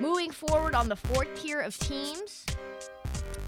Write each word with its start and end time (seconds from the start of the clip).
Moving 0.00 0.30
forward 0.30 0.74
on 0.74 0.88
the 0.88 0.96
fourth 0.96 1.28
tier 1.42 1.60
of 1.60 1.76
teams 1.78 2.46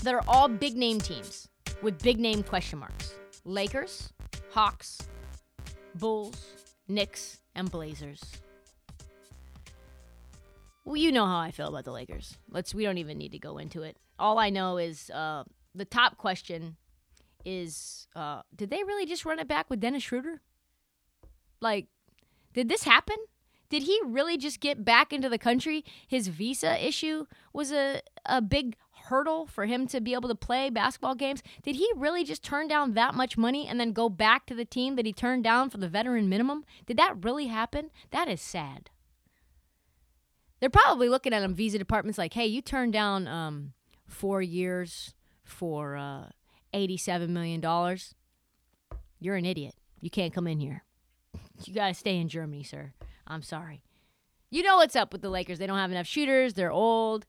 that 0.03 0.13
are 0.13 0.23
all 0.29 0.49
big 0.49 0.77
name 0.77 0.99
teams 1.01 1.49
with 1.81 2.03
big 2.03 2.21
name 2.21 2.43
question 2.43 2.79
marks 2.79 3.15
Lakers, 3.47 4.13
Hawks, 4.51 4.99
Bulls, 5.95 6.37
Knicks, 6.89 7.41
and 7.55 7.71
Blazers. 7.71 8.21
Well, 10.85 10.97
you 10.97 11.11
know 11.11 11.25
how 11.25 11.39
I 11.39 11.53
feel 11.53 11.69
about 11.69 11.85
the 11.85 11.93
Lakers. 11.93 12.37
Let's 12.51 12.75
we 12.75 12.83
don't 12.85 12.99
even 12.99 13.17
need 13.17 13.33
to 13.33 13.39
go 13.39 13.57
into 13.57 13.83
it. 13.83 13.97
All 14.19 14.39
I 14.39 14.51
know 14.51 14.77
is 14.77 15.09
uh, 15.09 15.45
the 15.75 15.87
top 15.87 16.19
question 16.19 16.77
is 17.47 18.07
uh, 18.15 18.43
did 18.55 18.69
they 18.69 18.85
really 18.85 19.07
just 19.07 19.25
run 19.25 19.39
it 19.39 19.49
back 19.49 19.71
with 19.71 19.81
Dennis 19.81 20.03
Schroeder? 20.03 20.43
Like, 21.63 21.87
did 22.53 22.69
this 22.69 22.83
happen? 22.83 23.17
Did 23.73 23.85
he 23.85 23.99
really 24.05 24.37
just 24.37 24.61
get 24.61 24.85
back 24.85 25.15
into 25.15 25.31
the 25.31 25.39
country? 25.39 25.83
His 26.07 26.29
visa 26.29 26.87
issue 26.87 27.25
was 27.55 27.73
a, 27.73 28.03
a 28.27 28.43
big 28.43 28.77
hurdle 29.05 29.47
for 29.47 29.65
him 29.65 29.87
to 29.87 29.99
be 29.99 30.13
able 30.13 30.29
to 30.29 30.35
play 30.35 30.69
basketball 30.69 31.15
games. 31.15 31.43
Did 31.63 31.77
he 31.77 31.91
really 31.97 32.23
just 32.23 32.43
turn 32.43 32.69
down 32.69 32.93
that 32.93 33.15
much 33.15 33.39
money 33.39 33.67
and 33.67 33.81
then 33.81 33.95
go 33.95 34.11
back 34.11 34.45
to 34.45 34.55
the 34.55 34.67
team 34.67 34.97
that 34.97 35.07
he 35.07 35.13
turned 35.15 35.45
down 35.45 35.71
for 35.71 35.79
the 35.79 35.89
veteran 35.89 36.29
minimum? 36.29 36.67
Did 36.85 36.99
that 36.99 37.25
really 37.25 37.47
happen? 37.47 37.89
That 38.11 38.29
is 38.29 38.43
sad. 38.43 38.91
They're 40.61 40.69
probably 40.69 41.09
looking 41.09 41.33
at 41.33 41.43
him, 41.43 41.55
visa 41.55 41.79
departments, 41.79 42.19
like, 42.19 42.35
hey, 42.35 42.45
you 42.45 42.61
turned 42.61 42.93
down 42.93 43.27
um, 43.27 43.73
four 44.07 44.43
years 44.43 45.15
for 45.45 45.97
uh, 45.97 46.27
$87 46.75 47.31
million. 47.31 47.63
You're 49.19 49.37
an 49.37 49.47
idiot. 49.47 49.77
You 50.03 50.11
can't 50.11 50.35
come 50.35 50.47
in 50.47 50.61
here. 50.61 50.85
You 51.65 51.73
got 51.73 51.89
to 51.89 51.95
stay 51.95 52.19
in 52.19 52.29
Germany, 52.29 52.65
sir. 52.65 52.93
I'm 53.27 53.43
sorry. 53.43 53.83
You 54.51 54.63
know 54.63 54.77
what's 54.77 54.97
up 54.97 55.13
with 55.13 55.23
the 55.23 55.31
Lakers. 55.31 55.59
They 55.59 55.67
don't 55.67 55.79
have 55.79 55.91
enough 55.91 56.07
shooters. 56.07 56.55
They're 56.55 56.73
old. 56.73 57.27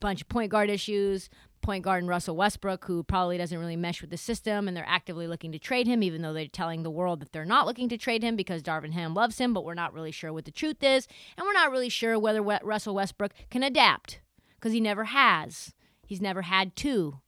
Bunch 0.00 0.20
of 0.20 0.28
point 0.28 0.50
guard 0.50 0.68
issues. 0.68 1.30
Point 1.62 1.84
guard 1.84 2.02
and 2.02 2.08
Russell 2.08 2.36
Westbrook, 2.36 2.84
who 2.86 3.04
probably 3.04 3.38
doesn't 3.38 3.56
really 3.58 3.76
mesh 3.76 4.00
with 4.00 4.10
the 4.10 4.16
system, 4.16 4.66
and 4.66 4.76
they're 4.76 4.84
actively 4.86 5.28
looking 5.28 5.52
to 5.52 5.60
trade 5.60 5.86
him, 5.86 6.02
even 6.02 6.20
though 6.20 6.32
they're 6.32 6.48
telling 6.48 6.82
the 6.82 6.90
world 6.90 7.20
that 7.20 7.32
they're 7.32 7.44
not 7.44 7.66
looking 7.66 7.88
to 7.88 7.96
trade 7.96 8.24
him 8.24 8.34
because 8.34 8.64
Darvin 8.64 8.92
Ham 8.92 9.14
loves 9.14 9.38
him, 9.38 9.54
but 9.54 9.64
we're 9.64 9.74
not 9.74 9.94
really 9.94 10.10
sure 10.10 10.32
what 10.32 10.44
the 10.44 10.50
truth 10.50 10.82
is. 10.82 11.06
And 11.36 11.46
we're 11.46 11.52
not 11.52 11.70
really 11.70 11.88
sure 11.88 12.18
whether 12.18 12.42
Russell 12.42 12.96
Westbrook 12.96 13.32
can 13.48 13.62
adapt 13.62 14.20
because 14.56 14.72
he 14.72 14.80
never 14.80 15.04
has. 15.04 15.72
He's 16.04 16.20
never 16.20 16.42
had 16.42 16.74
to. 16.76 17.20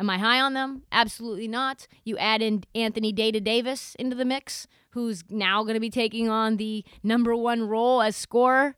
Am 0.00 0.08
I 0.08 0.16
high 0.16 0.40
on 0.40 0.54
them? 0.54 0.82
Absolutely 0.90 1.46
not. 1.46 1.86
You 2.04 2.16
add 2.16 2.40
in 2.40 2.64
Anthony 2.74 3.12
Data 3.12 3.38
Davis 3.38 3.94
into 3.96 4.16
the 4.16 4.24
mix, 4.24 4.66
who's 4.92 5.24
now 5.28 5.62
going 5.62 5.74
to 5.74 5.80
be 5.80 5.90
taking 5.90 6.30
on 6.30 6.56
the 6.56 6.86
number 7.02 7.36
one 7.36 7.68
role 7.68 8.00
as 8.00 8.16
scorer, 8.16 8.76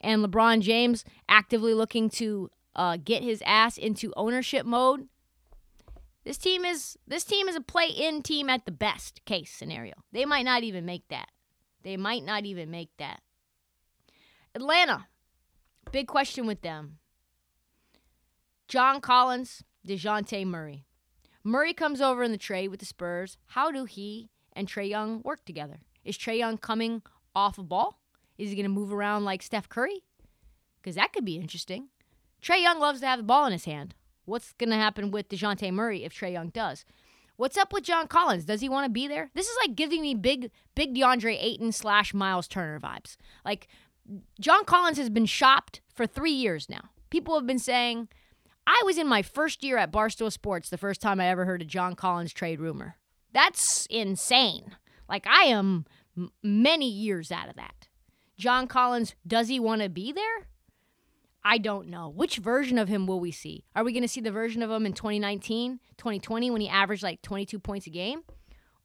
and 0.00 0.24
LeBron 0.24 0.62
James 0.62 1.04
actively 1.28 1.74
looking 1.74 2.08
to 2.08 2.50
uh, 2.74 2.96
get 2.96 3.22
his 3.22 3.42
ass 3.44 3.76
into 3.76 4.10
ownership 4.16 4.64
mode. 4.64 5.08
This 6.24 6.38
team 6.38 6.64
is 6.64 6.96
this 7.06 7.24
team 7.24 7.46
is 7.46 7.56
a 7.56 7.60
play-in 7.60 8.22
team 8.22 8.48
at 8.48 8.64
the 8.64 8.72
best 8.72 9.22
case 9.26 9.50
scenario. 9.50 9.96
They 10.12 10.24
might 10.24 10.46
not 10.46 10.62
even 10.62 10.86
make 10.86 11.06
that. 11.08 11.28
They 11.82 11.98
might 11.98 12.24
not 12.24 12.46
even 12.46 12.70
make 12.70 12.90
that. 12.96 13.20
Atlanta, 14.54 15.08
big 15.92 16.06
question 16.06 16.46
with 16.46 16.62
them. 16.62 16.96
John 18.66 19.02
Collins, 19.02 19.62
Dejounte 19.88 20.46
Murray. 20.46 20.84
Murray 21.42 21.72
comes 21.72 22.00
over 22.00 22.22
in 22.22 22.30
the 22.30 22.38
trade 22.38 22.68
with 22.68 22.80
the 22.80 22.86
Spurs. 22.86 23.38
How 23.46 23.70
do 23.70 23.84
he 23.84 24.28
and 24.52 24.68
Trae 24.68 24.88
Young 24.88 25.22
work 25.24 25.44
together? 25.44 25.80
Is 26.04 26.18
Trae 26.18 26.38
Young 26.38 26.58
coming 26.58 27.02
off 27.34 27.58
a 27.58 27.62
ball? 27.62 28.00
Is 28.36 28.50
he 28.50 28.56
going 28.56 28.64
to 28.64 28.68
move 28.68 28.92
around 28.92 29.24
like 29.24 29.42
Steph 29.42 29.68
Curry? 29.68 30.02
Because 30.80 30.94
that 30.96 31.12
could 31.12 31.24
be 31.24 31.36
interesting. 31.36 31.88
Trae 32.42 32.62
Young 32.62 32.78
loves 32.78 33.00
to 33.00 33.06
have 33.06 33.18
the 33.18 33.24
ball 33.24 33.46
in 33.46 33.52
his 33.52 33.64
hand. 33.64 33.94
What's 34.26 34.52
going 34.52 34.70
to 34.70 34.76
happen 34.76 35.10
with 35.10 35.28
Dejounte 35.28 35.72
Murray 35.72 36.04
if 36.04 36.12
Trae 36.12 36.32
Young 36.32 36.50
does? 36.50 36.84
What's 37.36 37.56
up 37.56 37.72
with 37.72 37.84
John 37.84 38.08
Collins? 38.08 38.44
Does 38.44 38.60
he 38.60 38.68
want 38.68 38.84
to 38.84 38.90
be 38.90 39.08
there? 39.08 39.30
This 39.32 39.48
is 39.48 39.56
like 39.64 39.76
giving 39.76 40.02
me 40.02 40.14
big, 40.14 40.50
big 40.74 40.94
DeAndre 40.94 41.38
Ayton 41.40 41.72
slash 41.72 42.12
Miles 42.12 42.48
Turner 42.48 42.80
vibes. 42.80 43.16
Like, 43.44 43.68
John 44.40 44.64
Collins 44.64 44.98
has 44.98 45.08
been 45.08 45.26
shopped 45.26 45.80
for 45.94 46.06
three 46.06 46.32
years 46.32 46.68
now. 46.68 46.90
People 47.10 47.34
have 47.36 47.46
been 47.46 47.58
saying, 47.58 48.08
I 48.70 48.82
was 48.84 48.98
in 48.98 49.08
my 49.08 49.22
first 49.22 49.64
year 49.64 49.78
at 49.78 49.90
Barstool 49.90 50.30
Sports 50.30 50.68
the 50.68 50.76
first 50.76 51.00
time 51.00 51.20
I 51.20 51.28
ever 51.28 51.46
heard 51.46 51.62
a 51.62 51.64
John 51.64 51.94
Collins 51.94 52.34
trade 52.34 52.60
rumor. 52.60 52.96
That's 53.32 53.86
insane. 53.86 54.76
Like, 55.08 55.26
I 55.26 55.44
am 55.44 55.86
m- 56.14 56.32
many 56.42 56.86
years 56.86 57.32
out 57.32 57.48
of 57.48 57.56
that. 57.56 57.88
John 58.36 58.66
Collins, 58.66 59.14
does 59.26 59.48
he 59.48 59.58
want 59.58 59.80
to 59.80 59.88
be 59.88 60.12
there? 60.12 60.48
I 61.42 61.56
don't 61.56 61.88
know. 61.88 62.10
Which 62.10 62.36
version 62.36 62.76
of 62.76 62.88
him 62.88 63.06
will 63.06 63.20
we 63.20 63.30
see? 63.30 63.64
Are 63.74 63.82
we 63.82 63.92
going 63.92 64.02
to 64.02 64.08
see 64.08 64.20
the 64.20 64.30
version 64.30 64.62
of 64.62 64.70
him 64.70 64.84
in 64.84 64.92
2019, 64.92 65.80
2020 65.96 66.50
when 66.50 66.60
he 66.60 66.68
averaged 66.68 67.02
like 67.02 67.22
22 67.22 67.58
points 67.58 67.86
a 67.86 67.90
game? 67.90 68.20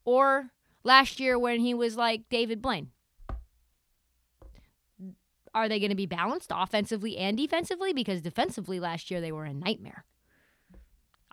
Or 0.06 0.50
last 0.82 1.20
year 1.20 1.38
when 1.38 1.60
he 1.60 1.74
was 1.74 1.94
like 1.94 2.30
David 2.30 2.62
Blaine? 2.62 2.88
Are 5.54 5.68
they 5.68 5.78
going 5.78 5.90
to 5.90 5.96
be 5.96 6.06
balanced 6.06 6.50
offensively 6.52 7.16
and 7.16 7.36
defensively? 7.36 7.92
Because 7.92 8.20
defensively 8.20 8.80
last 8.80 9.10
year 9.10 9.20
they 9.20 9.32
were 9.32 9.44
a 9.44 9.54
nightmare. 9.54 10.04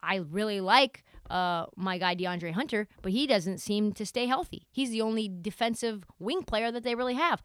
I 0.04 0.16
really 0.16 0.62
like 0.62 1.04
uh, 1.30 1.66
my 1.76 1.98
guy 1.98 2.16
DeAndre 2.16 2.54
Hunter, 2.54 2.88
but 3.02 3.12
he 3.12 3.28
doesn't 3.28 3.60
seem 3.60 3.94
to 3.94 4.06
stay 4.06 4.26
healthy. 4.26 4.68
He's 4.72 4.90
the 4.90 5.02
only 5.02 5.30
defensive 5.42 6.04
wing 6.20 6.44
player 6.44 6.72
that 6.72 6.84
they 6.84 6.96
really 6.96 7.14
have. 7.16 7.42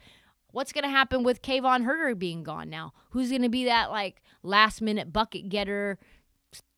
What's 0.53 0.73
going 0.73 0.85
to 0.85 0.91
happen 0.91 1.23
with 1.23 1.43
Kayvon 1.43 1.85
Huerter 1.85 2.19
being 2.19 2.43
gone 2.43 2.71
now? 2.71 2.93
Who's 3.11 3.29
going 3.31 3.43
to 3.43 3.49
be 3.49 3.67
that 3.67 3.91
like 3.91 4.23
last 4.43 4.81
minute 4.81 5.13
bucket 5.13 5.49
getter, 5.49 5.99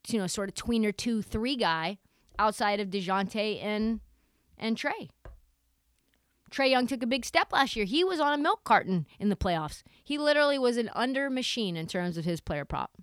you 0.07 0.19
know, 0.19 0.27
sort 0.27 0.49
of 0.49 0.55
tweener 0.55 0.95
two 0.95 1.21
three 1.21 1.55
guy 1.55 1.97
outside 2.37 2.79
of 2.79 2.89
Dejounte 2.89 3.63
and 3.63 4.01
and 4.57 4.75
Trae? 4.75 5.09
Trae 6.49 6.69
Young 6.69 6.87
took 6.87 7.03
a 7.03 7.07
big 7.07 7.25
step 7.25 7.51
last 7.51 7.75
year. 7.75 7.85
He 7.85 8.03
was 8.03 8.19
on 8.19 8.33
a 8.33 8.41
milk 8.41 8.63
carton 8.63 9.05
in 9.19 9.29
the 9.29 9.35
playoffs. 9.35 9.83
He 10.03 10.17
literally 10.17 10.57
was 10.57 10.77
an 10.77 10.89
under 10.93 11.29
machine 11.29 11.75
in 11.75 11.87
terms 11.87 12.17
of 12.17 12.25
his 12.25 12.41
player 12.41 12.65
prop. 12.65 12.97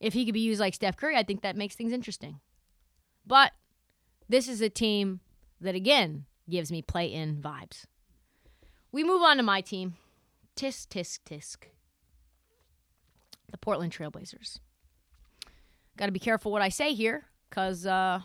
If 0.00 0.14
he 0.14 0.24
could 0.24 0.34
be 0.34 0.40
used 0.40 0.60
like 0.60 0.74
Steph 0.74 0.96
Curry, 0.96 1.16
I 1.16 1.22
think 1.22 1.42
that 1.42 1.56
makes 1.56 1.74
things 1.74 1.92
interesting. 1.92 2.40
But 3.26 3.52
this 4.28 4.48
is 4.48 4.60
a 4.60 4.68
team 4.68 5.20
that, 5.60 5.74
again, 5.74 6.26
gives 6.48 6.70
me 6.70 6.82
play 6.82 7.12
in 7.12 7.42
vibes. 7.42 7.84
We 8.92 9.04
move 9.04 9.22
on 9.22 9.36
to 9.36 9.42
my 9.42 9.60
team. 9.60 9.96
Tisk, 10.56 10.88
tisk, 10.88 11.20
tisk. 11.26 11.68
The 13.50 13.58
Portland 13.58 13.92
Trailblazers. 13.92 14.58
Got 15.96 16.06
to 16.06 16.12
be 16.12 16.18
careful 16.18 16.52
what 16.52 16.62
I 16.62 16.68
say 16.68 16.94
here 16.94 17.24
because 17.50 17.86
uh, 17.86 18.20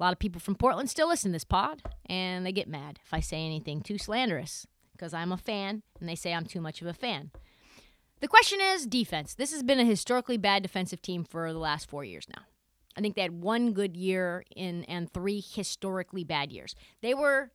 a 0.00 0.02
lot 0.02 0.12
of 0.12 0.18
people 0.18 0.40
from 0.40 0.54
Portland 0.54 0.88
still 0.88 1.08
listen 1.08 1.30
to 1.30 1.34
this 1.34 1.44
pod 1.44 1.82
and 2.06 2.46
they 2.46 2.52
get 2.52 2.68
mad 2.68 2.98
if 3.04 3.12
I 3.12 3.20
say 3.20 3.44
anything 3.44 3.82
too 3.82 3.98
slanderous 3.98 4.66
because 4.92 5.12
I'm 5.12 5.30
a 5.30 5.36
fan 5.36 5.82
and 6.00 6.08
they 6.08 6.14
say 6.14 6.32
I'm 6.32 6.46
too 6.46 6.60
much 6.60 6.80
of 6.80 6.88
a 6.88 6.94
fan. 6.94 7.30
The 8.20 8.28
question 8.28 8.60
is 8.60 8.86
defense. 8.86 9.34
This 9.34 9.52
has 9.52 9.62
been 9.62 9.80
a 9.80 9.84
historically 9.84 10.38
bad 10.38 10.62
defensive 10.62 11.02
team 11.02 11.24
for 11.24 11.52
the 11.52 11.58
last 11.58 11.88
four 11.88 12.04
years 12.04 12.26
now. 12.28 12.42
I 12.96 13.00
think 13.00 13.14
they 13.14 13.22
had 13.22 13.42
one 13.42 13.72
good 13.72 13.96
year 13.96 14.44
in 14.56 14.84
and 14.84 15.12
three 15.12 15.40
historically 15.40 16.24
bad 16.24 16.50
years. 16.50 16.74
They 17.02 17.14
were 17.14 17.50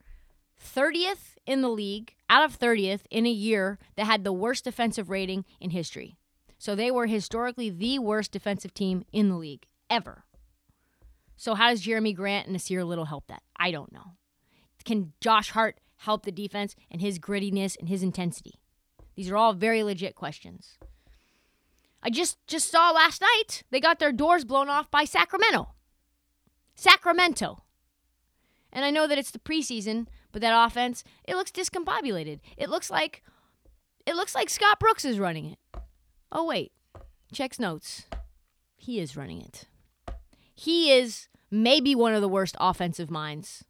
30th 0.64 1.36
in 1.46 1.62
the 1.62 1.70
league, 1.70 2.14
out 2.30 2.46
of 2.46 2.58
30th 2.58 3.02
in 3.12 3.26
a 3.26 3.32
year 3.32 3.78
that 3.96 4.06
had 4.06 4.24
the 4.24 4.34
worst 4.34 4.64
defensive 4.64 5.10
rating 5.10 5.46
in 5.60 5.72
history. 5.72 6.16
So 6.58 6.74
they 6.74 6.90
were 6.90 7.08
historically 7.08 7.70
the 7.70 8.00
worst 8.00 8.32
defensive 8.32 8.74
team 8.74 9.04
in 9.12 9.30
the 9.30 9.36
league 9.36 9.66
ever. 9.90 10.24
So 11.36 11.56
how 11.56 11.70
does 11.70 11.84
Jerami 11.84 12.16
Grant 12.16 12.48
and 12.48 12.56
Nassir 12.56 12.86
Little 12.86 13.06
help 13.06 13.28
that? 13.28 13.44
I 13.58 13.72
don't 13.72 13.92
know. 13.92 14.14
Can 14.84 15.14
Josh 15.20 15.52
Hart 15.52 15.80
help 15.98 16.24
the 16.24 16.32
defense 16.32 16.76
and 16.92 17.02
his 17.02 17.20
grittiness 17.20 17.76
and 17.78 17.90
his 17.90 18.04
intensity? 18.04 18.56
These 19.16 19.30
are 19.30 19.38
all 19.38 19.54
very 19.54 19.84
legit 19.84 20.16
questions. 20.16 20.78
I 22.04 22.10
just 22.10 22.38
just 22.46 22.70
saw 22.70 22.92
last 22.92 23.22
night 23.22 23.64
they 23.72 23.80
got 23.80 24.00
their 24.00 24.12
doors 24.12 24.46
blown 24.46 24.70
off 24.70 24.92
by 24.92 25.06
Sacramento. 25.06 25.70
Sacramento. 26.76 27.64
And 28.72 28.86
I 28.86 28.92
know 28.92 29.08
that 29.08 29.18
it's 29.18 29.32
the 29.32 29.40
preseason, 29.40 30.08
but 30.32 30.42
that 30.42 30.66
offense, 30.66 31.04
it 31.24 31.36
looks 31.36 31.52
discombobulated. 31.52 32.42
It 32.58 32.70
looks 32.70 32.92
like 32.92 33.24
it 34.06 34.16
looks 34.16 34.36
like 34.36 34.50
Scott 34.50 34.80
Brooks 34.80 35.06
is 35.06 35.18
running 35.18 35.46
it. 35.46 35.60
Oh 36.32 36.46
wait. 36.46 36.72
Checks 37.34 37.60
notes. 37.60 38.04
He 38.76 39.00
is 39.00 39.18
running 39.18 39.42
it. 39.42 39.66
He 40.56 40.92
is 40.92 41.28
maybe 41.52 41.94
one 41.94 42.14
of 42.14 42.22
the 42.22 42.30
worst 42.30 42.56
offensive 42.60 43.12
minds. 43.12 43.64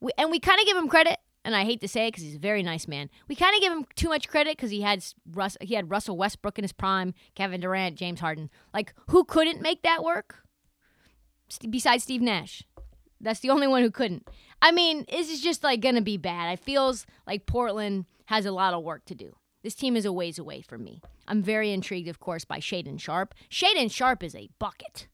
We, 0.00 0.10
and 0.18 0.30
we 0.30 0.40
kind 0.40 0.60
of 0.60 0.66
give 0.66 0.76
him 0.76 0.88
credit, 0.88 1.18
and 1.44 1.56
I 1.56 1.64
hate 1.64 1.80
to 1.80 1.88
say 1.88 2.06
it 2.06 2.12
because 2.12 2.24
he's 2.24 2.36
a 2.36 2.40
very 2.40 2.62
nice 2.62 2.86
man. 2.86 3.08
We 3.28 3.36
kind 3.36 3.54
of 3.54 3.62
give 3.62 3.72
him 3.72 3.86
too 3.96 4.08
much 4.08 4.28
credit 4.28 4.56
because 4.56 4.70
he 4.70 4.82
had 4.82 5.04
Russ, 5.30 5.56
he 5.60 5.74
had 5.74 5.90
Russell 5.90 6.16
Westbrook 6.16 6.58
in 6.58 6.64
his 6.64 6.72
prime, 6.72 7.14
Kevin 7.34 7.60
Durant, 7.60 7.96
James 7.96 8.20
Harden. 8.20 8.50
Like 8.72 8.94
who 9.08 9.24
couldn't 9.24 9.62
make 9.62 9.82
that 9.82 10.04
work? 10.04 10.44
Besides 11.70 12.02
Steve 12.02 12.22
Nash, 12.22 12.64
that's 13.20 13.40
the 13.40 13.50
only 13.50 13.66
one 13.66 13.82
who 13.82 13.90
couldn't. 13.90 14.28
I 14.60 14.72
mean, 14.72 15.04
this 15.10 15.30
is 15.30 15.40
just 15.40 15.62
like 15.62 15.80
gonna 15.80 16.02
be 16.02 16.16
bad. 16.16 16.52
It 16.52 16.64
feels 16.64 17.06
like 17.26 17.46
Portland 17.46 18.06
has 18.26 18.46
a 18.46 18.52
lot 18.52 18.74
of 18.74 18.82
work 18.82 19.04
to 19.06 19.14
do. 19.14 19.36
This 19.62 19.74
team 19.74 19.96
is 19.96 20.04
a 20.04 20.12
ways 20.12 20.38
away 20.38 20.60
from 20.60 20.84
me. 20.84 21.00
I'm 21.26 21.42
very 21.42 21.72
intrigued, 21.72 22.08
of 22.08 22.20
course, 22.20 22.44
by 22.44 22.58
Shaedon 22.58 23.00
Sharpe. 23.00 23.34
Shaedon 23.50 23.90
Sharpe 23.90 24.22
is 24.22 24.34
a 24.34 24.50
bucket. 24.58 25.08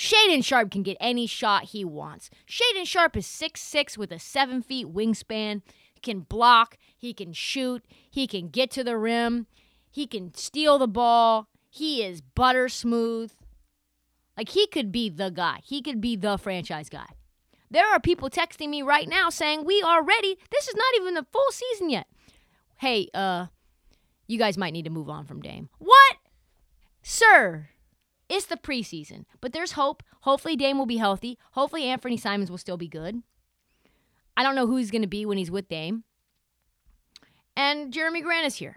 Shaedon 0.00 0.42
Sharpe 0.42 0.70
can 0.70 0.82
get 0.82 0.96
any 0.98 1.26
shot 1.26 1.64
he 1.64 1.84
wants. 1.84 2.30
Shaedon 2.48 2.86
Sharpe 2.86 3.18
is 3.18 3.26
6'6 3.26 3.98
with 3.98 4.10
a 4.10 4.18
7 4.18 4.62
feet 4.62 4.86
wingspan. 4.86 5.60
He 5.92 6.00
can 6.00 6.20
block, 6.20 6.78
he 6.96 7.12
can 7.12 7.34
shoot, 7.34 7.84
he 8.10 8.26
can 8.26 8.48
get 8.48 8.70
to 8.70 8.82
the 8.82 8.96
rim, 8.96 9.46
he 9.90 10.06
can 10.06 10.32
steal 10.32 10.78
the 10.78 10.88
ball. 10.88 11.48
He 11.68 12.02
is 12.02 12.22
butter 12.22 12.70
smooth. 12.70 13.30
Like 14.38 14.48
he 14.48 14.66
could 14.68 14.90
be 14.90 15.10
the 15.10 15.28
guy. 15.28 15.60
He 15.64 15.82
could 15.82 16.00
be 16.00 16.16
the 16.16 16.38
franchise 16.38 16.88
guy. 16.88 17.08
There 17.70 17.86
are 17.86 18.00
people 18.00 18.30
texting 18.30 18.70
me 18.70 18.80
right 18.80 19.06
now 19.06 19.28
saying, 19.28 19.64
"We 19.66 19.82
are 19.82 20.02
ready. 20.02 20.38
This 20.50 20.66
is 20.66 20.74
not 20.74 20.94
even 20.96 21.12
the 21.12 21.26
full 21.30 21.50
season 21.50 21.90
yet." 21.90 22.08
Hey, 22.78 23.08
uh 23.12 23.48
you 24.26 24.38
guys 24.38 24.56
might 24.56 24.72
need 24.72 24.86
to 24.86 24.90
move 24.90 25.10
on 25.10 25.26
from 25.26 25.42
Dame. 25.42 25.68
What? 25.78 26.16
Sir, 27.02 27.68
it's 28.30 28.46
the 28.46 28.56
preseason, 28.56 29.24
but 29.40 29.52
there's 29.52 29.72
hope. 29.72 30.04
Hopefully, 30.20 30.54
Dame 30.54 30.78
will 30.78 30.86
be 30.86 30.98
healthy. 30.98 31.36
Hopefully, 31.52 31.84
Anthony 31.84 32.16
Simons 32.16 32.48
will 32.48 32.58
still 32.58 32.76
be 32.76 32.86
good. 32.86 33.22
I 34.36 34.44
don't 34.44 34.54
know 34.54 34.68
who 34.68 34.76
he's 34.76 34.92
going 34.92 35.02
to 35.02 35.08
be 35.08 35.26
when 35.26 35.36
he's 35.36 35.50
with 35.50 35.68
Dame. 35.68 36.04
And 37.56 37.92
Jerami 37.92 38.22
Grant 38.22 38.46
is 38.46 38.54
here. 38.54 38.76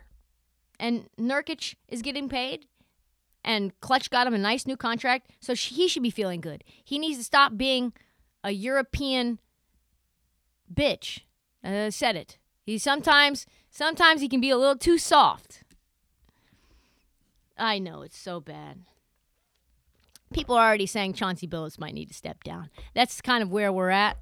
And 0.79 1.07
Nurkic 1.19 1.75
is 1.88 2.01
getting 2.01 2.29
paid. 2.29 2.65
And 3.45 3.79
Klutch 3.79 4.09
got 4.09 4.25
him 4.25 4.33
a 4.33 4.39
nice 4.39 4.65
new 4.65 4.75
contract. 4.75 5.29
So 5.39 5.53
he 5.53 5.88
should 5.88 6.01
be 6.01 6.09
feeling 6.09 6.41
good. 6.41 6.63
He 6.83 6.97
needs 6.97 7.19
to 7.19 7.23
stop 7.23 7.56
being 7.56 7.94
a 8.44 8.51
European 8.51 9.39
bitch. 10.73 11.19
I 11.63 11.89
said 11.89 12.15
it. 12.15 12.39
He 12.65 12.79
sometimes, 12.79 13.45
sometimes 13.69 14.21
he 14.21 14.27
can 14.27 14.41
be 14.41 14.49
a 14.49 14.57
little 14.57 14.77
too 14.77 14.97
soft. 14.97 15.63
I 17.56 17.77
know 17.77 18.01
it's 18.01 18.17
so 18.17 18.39
bad 18.39 18.79
people 20.33 20.56
are 20.56 20.68
already 20.68 20.85
saying 20.85 21.13
Chauncey 21.13 21.47
Billups 21.47 21.80
might 21.80 21.94
need 21.94 22.09
to 22.09 22.13
step 22.13 22.44
down. 22.44 22.69
That's 22.94 23.21
kind 23.21 23.41
of 23.44 23.51
where 23.51 23.71
we're 23.71 23.89
at. 23.89 24.18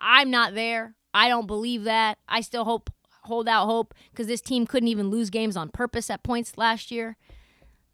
I'm 0.00 0.30
not 0.30 0.54
there. 0.54 0.94
I 1.14 1.28
don't 1.28 1.46
believe 1.46 1.84
that. 1.84 2.18
I 2.28 2.40
still 2.40 2.64
hope 2.64 2.90
hold 3.22 3.48
out 3.48 3.66
hope 3.66 3.94
because 4.10 4.26
this 4.26 4.40
team 4.40 4.66
couldn't 4.66 4.88
even 4.88 5.10
lose 5.10 5.30
games 5.30 5.56
on 5.56 5.68
purpose 5.68 6.10
at 6.10 6.22
points 6.22 6.56
last 6.56 6.90
year. 6.90 7.16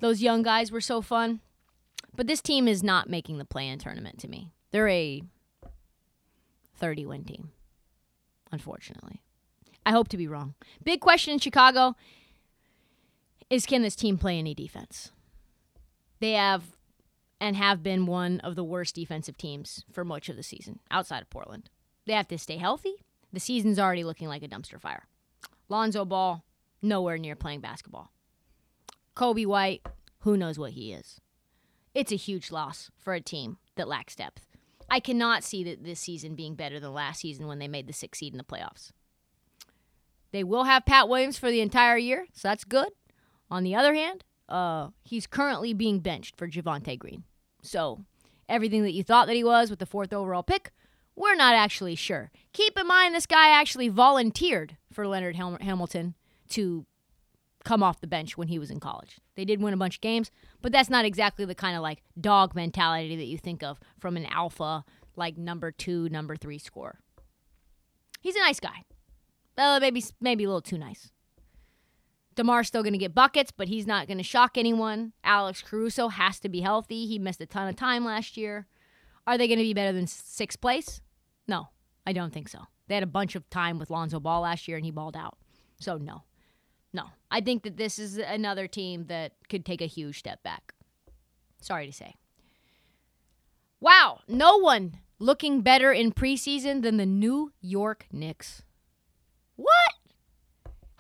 Those 0.01 0.23
young 0.23 0.43
guys 0.43 0.71
were 0.71 0.81
so 0.81 1.01
fun. 1.01 1.41
But 2.17 2.27
this 2.27 2.41
team 2.41 2.69
is 2.69 2.83
not 2.83 3.09
making 3.09 3.39
the 3.39 3.45
play 3.45 3.69
in 3.69 3.79
tournament 3.79 4.19
to 4.21 4.29
me. 4.29 4.51
They're 4.71 4.89
a 4.89 5.23
30 6.77 7.07
win 7.07 7.25
team, 7.25 7.51
unfortunately. 8.53 9.21
I 9.85 9.91
hope 9.91 10.09
to 10.09 10.17
be 10.17 10.29
wrong. 10.29 10.55
Big 10.83 11.01
question 11.01 11.33
in 11.33 11.39
Chicago 11.39 11.97
is 13.51 13.67
can 13.67 13.83
this 13.83 13.97
team 13.97 14.17
play 14.17 14.39
any 14.39 14.55
defense? 14.55 15.11
They 16.21 16.33
have 16.33 16.63
and 17.45 17.57
have 17.57 17.83
been 17.83 18.07
one 18.07 18.41
of 18.41 18.57
the 18.57 18.65
worst 18.65 18.95
defensive 18.95 19.37
teams 19.37 19.85
for 19.93 20.03
much 20.03 20.31
of 20.31 20.37
the 20.37 20.43
season 20.43 20.79
outside 20.91 21.21
of 21.21 21.29
Portland. 21.29 21.69
They 22.07 22.15
have 22.15 22.29
to 22.29 22.39
stay 22.39 22.57
healthy. 22.57 22.95
The 23.35 23.41
season's 23.41 23.79
already 23.79 24.03
looking 24.03 24.29
like 24.29 24.43
a 24.43 24.49
dumpster 24.49 24.81
fire. 24.81 25.07
Lonzo 25.69 26.07
Ball, 26.07 26.43
nowhere 26.81 27.19
near 27.19 27.37
playing 27.37 27.61
basketball. 27.61 28.11
Coby 29.15 29.45
White, 29.45 29.83
who 30.21 30.39
knows 30.39 30.59
what 30.59 30.71
he 30.71 30.95
is. 30.95 31.21
It's 31.95 32.13
a 32.13 32.17
huge 32.17 32.51
loss 32.51 32.91
for 32.99 33.13
a 33.13 33.21
team 33.21 33.59
that 33.77 33.89
lacks 33.89 34.17
depth. 34.17 34.47
I 34.89 34.99
cannot 34.99 35.45
see 35.45 35.63
that 35.65 35.85
this 35.85 36.01
season 36.01 36.37
being 36.37 36.55
better 36.55 36.81
than 36.81 36.95
last 36.95 37.21
season 37.21 37.47
when 37.47 37.59
they 37.59 37.69
made 37.69 37.87
the 37.87 37.93
sixth 37.93 38.21
seed 38.21 38.33
in 38.33 38.39
the 38.39 38.45
playoffs. 38.45 38.91
They 40.33 40.45
will 40.45 40.65
have 40.65 40.87
Pat 40.87 41.11
Williams 41.11 41.37
for 41.37 41.51
the 41.51 41.61
entire 41.61 41.99
year, 41.99 42.25
so 42.33 42.49
that's 42.49 42.65
good. 42.65 42.89
On 43.51 43.65
the 43.65 43.75
other 43.75 43.93
hand, 43.93 44.25
uh, 44.49 44.89
he's 45.03 45.27
currently 45.27 45.75
being 45.75 46.01
benched 46.01 46.39
for 46.39 46.49
Javonte 46.49 46.99
Green. 46.99 47.25
So, 47.65 48.05
everything 48.49 48.83
that 48.83 48.93
you 48.93 49.03
thought 49.03 49.27
that 49.27 49.37
he 49.37 49.45
was 49.45 49.71
with 49.71 49.79
the 49.79 49.87
fourth 49.87 50.13
overall 50.13 50.43
pick, 50.43 50.71
we're 51.17 51.35
not 51.35 51.55
actually 51.55 51.95
sure. 51.95 52.31
Keep 52.53 52.79
in 52.79 52.87
mind, 52.87 53.15
this 53.15 53.27
guy 53.27 53.51
actually 53.51 53.89
volunteered 53.89 54.77
for 54.93 55.07
Leonard 55.07 55.37
Ham- 55.37 55.59
Hamilton 55.61 56.15
to 56.51 56.87
come 57.65 57.83
off 57.83 58.01
the 58.01 58.07
bench 58.07 58.37
when 58.37 58.49
he 58.49 58.59
was 58.59 58.71
in 58.71 58.79
college. 58.81 59.19
They 59.37 59.45
did 59.45 59.63
win 59.63 59.75
a 59.75 59.79
bunch 59.79 59.97
of 59.97 60.01
games, 60.03 60.31
but 60.61 60.73
that's 60.73 60.91
not 60.91 61.05
exactly 61.05 61.45
the 61.45 61.55
kind 61.55 61.77
of 61.77 61.83
like 61.83 62.03
dog 62.21 62.55
mentality 62.55 63.17
that 63.17 63.25
you 63.25 63.39
think 63.39 63.63
of 63.63 63.81
from 63.99 64.17
an 64.17 64.27
alpha, 64.27 64.85
like 65.17 65.39
number 65.39 65.73
two, 65.73 66.09
number 66.11 66.37
three 66.37 66.59
score. 66.59 66.99
He's 68.21 68.37
a 68.37 68.41
nice 68.41 68.61
guy. 68.61 68.85
Uh, 69.57 69.79
maybe 69.81 70.05
maybe 70.21 70.45
a 70.45 70.49
little 70.49 70.61
too 70.61 70.79
nice. 70.79 71.11
DeMar's 72.37 72.69
still 72.69 72.83
going 72.83 72.93
to 72.93 72.99
get 72.99 73.15
buckets, 73.15 73.51
but 73.51 73.69
he's 73.69 73.87
not 73.87 74.07
going 74.07 74.19
to 74.19 74.25
shock 74.25 74.57
anyone. 74.57 75.13
Alex 75.23 75.63
Caruso 75.63 76.09
has 76.09 76.41
to 76.41 76.49
be 76.49 76.61
healthy. 76.61 77.07
He 77.07 77.19
missed 77.19 77.41
a 77.41 77.47
ton 77.47 77.69
of 77.69 77.77
time 77.77 78.05
last 78.05 78.37
year. 78.37 78.67
Are 79.27 79.39
they 79.39 79.49
going 79.49 79.59
to 79.59 79.65
be 79.65 79.75
better 79.75 79.93
than 79.93 80.07
sixth 80.07 80.61
place? 80.61 81.01
No, 81.49 81.69
I 82.07 82.13
don't 82.13 82.33
think 82.33 82.49
so. 82.49 82.61
They 82.89 82.95
had 82.95 83.03
a 83.03 83.07
bunch 83.07 83.35
of 83.35 83.49
time 83.51 83.79
with 83.79 83.91
Lonzo 83.91 84.21
Ball 84.21 84.43
last 84.43 84.69
year 84.69 84.77
and 84.77 84.85
he 84.85 84.91
balled 84.91 85.17
out. 85.17 85.39
So, 85.79 85.97
no. 85.97 86.25
No. 86.93 87.05
I 87.31 87.41
think 87.41 87.63
that 87.63 87.77
this 87.77 87.99
is 87.99 88.19
another 88.19 88.67
team 88.69 89.07
that 89.07 89.33
could 89.49 89.65
take 89.65 89.81
a 89.81 89.87
huge 89.87 90.19
step 90.19 90.43
back. 90.43 90.75
Sorry 91.61 91.87
to 91.87 91.93
say. 91.93 92.15
Wow, 93.81 94.21
no 94.29 94.59
one 94.59 94.99
looking 95.19 95.61
better 95.61 95.93
in 95.93 96.13
preseason 96.13 96.83
than 96.83 96.97
the 96.97 97.07
New 97.07 97.53
York 97.61 98.07
Knicks. 98.13 98.63
What? 99.57 99.95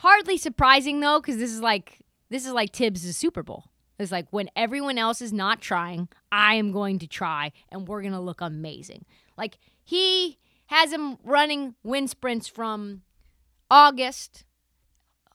Hardly 0.05 0.37
surprising 0.37 1.01
though, 1.01 1.19
because 1.19 1.39
this 1.39 1.51
is 1.51 1.63
like 1.63 2.01
this 2.29 2.45
is 2.45 2.53
like 2.53 2.75
Thibs' 2.75 3.17
Super 3.17 3.43
Bowl. 3.43 3.71
It's 3.99 4.13
like 4.13 4.27
when 4.29 4.51
everyone 4.55 4.99
else 4.99 5.23
is 5.23 5.33
not 5.33 5.63
trying, 5.63 6.09
I 6.31 6.57
am 6.57 6.73
going 6.73 6.99
to 6.99 7.07
try, 7.07 7.53
and 7.71 7.89
we're 7.89 8.03
gonna 8.03 8.21
look 8.21 8.43
amazing. 8.43 9.07
Like 9.39 9.57
he 9.83 10.37
has 10.67 10.93
him 10.93 11.17
running 11.25 11.75
wind 11.83 12.11
sprints 12.11 12.49
from 12.49 13.01
August, 13.71 14.45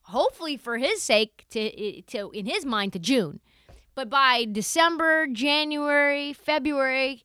hopefully 0.03 0.55
for 0.55 0.77
his 0.77 1.01
sake, 1.01 1.47
to 1.49 2.03
to 2.03 2.29
in 2.29 2.45
his 2.45 2.63
mind 2.63 2.93
to 2.93 2.99
June. 2.99 3.39
But 3.95 4.07
by 4.07 4.45
December, 4.51 5.25
January, 5.25 6.31
February, 6.31 7.23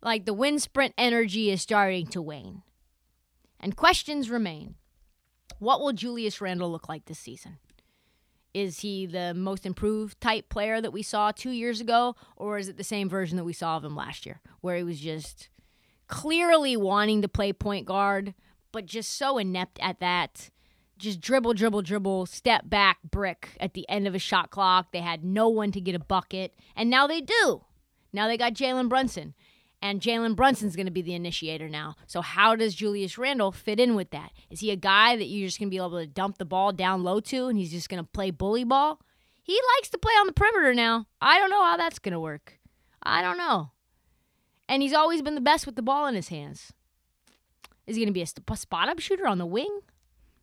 like 0.00 0.24
the 0.24 0.32
wind 0.32 0.62
sprint 0.62 0.94
energy 0.96 1.50
is 1.50 1.60
starting 1.60 2.06
to 2.06 2.22
wane. 2.22 2.62
And 3.60 3.76
questions 3.76 4.30
remain. 4.30 4.76
What 5.58 5.80
will 5.80 5.92
Julius 5.92 6.40
Randle 6.40 6.70
look 6.70 6.88
like 6.88 7.06
this 7.06 7.18
season? 7.18 7.58
Is 8.52 8.80
he 8.80 9.06
the 9.06 9.34
most 9.34 9.66
improved 9.66 10.20
type 10.20 10.48
player 10.48 10.80
that 10.80 10.92
we 10.92 11.02
saw 11.02 11.30
two 11.30 11.50
years 11.50 11.80
ago, 11.80 12.16
or 12.36 12.58
is 12.58 12.68
it 12.68 12.78
the 12.78 12.84
same 12.84 13.08
version 13.08 13.36
that 13.36 13.44
we 13.44 13.52
saw 13.52 13.76
of 13.76 13.84
him 13.84 13.94
last 13.94 14.24
year, 14.24 14.40
where 14.60 14.76
he 14.76 14.82
was 14.82 15.00
just 15.00 15.48
clearly 16.06 16.76
wanting 16.76 17.20
to 17.22 17.28
play 17.28 17.52
point 17.52 17.86
guard, 17.86 18.34
but 18.72 18.86
just 18.86 19.16
so 19.16 19.36
inept 19.36 19.78
at 19.82 20.00
that? 20.00 20.50
Just 20.96 21.20
dribble, 21.20 21.52
dribble, 21.52 21.82
dribble, 21.82 22.24
step 22.24 22.70
back, 22.70 22.98
brick 23.10 23.50
at 23.60 23.74
the 23.74 23.86
end 23.90 24.06
of 24.06 24.14
a 24.14 24.18
shot 24.18 24.50
clock. 24.50 24.92
They 24.92 25.00
had 25.00 25.22
no 25.22 25.48
one 25.48 25.70
to 25.72 25.80
get 25.80 25.94
a 25.94 25.98
bucket, 25.98 26.54
and 26.74 26.88
now 26.88 27.06
they 27.06 27.20
do. 27.20 27.64
Now 28.14 28.26
they 28.26 28.38
got 28.38 28.54
Jalen 28.54 28.88
Brunson 28.88 29.34
and 29.82 30.00
Jalen 30.00 30.36
Brunson's 30.36 30.76
going 30.76 30.86
to 30.86 30.92
be 30.92 31.02
the 31.02 31.14
initiator 31.14 31.68
now. 31.68 31.96
So 32.06 32.20
how 32.20 32.56
does 32.56 32.74
Julius 32.74 33.18
Randle 33.18 33.52
fit 33.52 33.78
in 33.78 33.94
with 33.94 34.10
that? 34.10 34.32
Is 34.50 34.60
he 34.60 34.70
a 34.70 34.76
guy 34.76 35.16
that 35.16 35.26
you're 35.26 35.46
just 35.46 35.58
going 35.58 35.68
to 35.68 35.70
be 35.70 35.76
able 35.76 35.98
to 35.98 36.06
dump 36.06 36.38
the 36.38 36.44
ball 36.44 36.72
down 36.72 37.04
low 37.04 37.20
to 37.20 37.46
and 37.46 37.58
he's 37.58 37.70
just 37.70 37.88
going 37.88 38.02
to 38.02 38.10
play 38.10 38.30
bully 38.30 38.64
ball? 38.64 39.00
He 39.42 39.58
likes 39.76 39.90
to 39.90 39.98
play 39.98 40.12
on 40.14 40.26
the 40.26 40.32
perimeter 40.32 40.74
now. 40.74 41.06
I 41.20 41.38
don't 41.38 41.50
know 41.50 41.62
how 41.62 41.76
that's 41.76 41.98
going 42.00 42.14
to 42.14 42.20
work. 42.20 42.58
I 43.02 43.22
don't 43.22 43.38
know. 43.38 43.70
And 44.68 44.82
he's 44.82 44.92
always 44.92 45.22
been 45.22 45.36
the 45.36 45.40
best 45.40 45.66
with 45.66 45.76
the 45.76 45.82
ball 45.82 46.06
in 46.06 46.16
his 46.16 46.28
hands. 46.28 46.72
Is 47.86 47.94
he 47.94 48.02
going 48.02 48.12
to 48.12 48.12
be 48.12 48.22
a 48.22 48.56
spot 48.56 48.88
up 48.88 48.98
shooter 48.98 49.28
on 49.28 49.38
the 49.38 49.46
wing? 49.46 49.80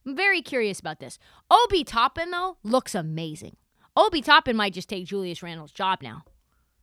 I'm 0.05 0.15
very 0.15 0.41
curious 0.41 0.79
about 0.79 0.99
this. 0.99 1.19
Obi 1.51 1.83
Toppin, 1.83 2.31
though, 2.31 2.57
looks 2.63 2.95
amazing. 2.95 3.57
Obi 3.97 4.21
Toppin 4.21 4.55
might 4.55 4.73
just 4.73 4.87
take 4.87 5.05
Julius 5.05 5.43
Randle's 5.43 5.71
job 5.71 6.01
now. 6.01 6.23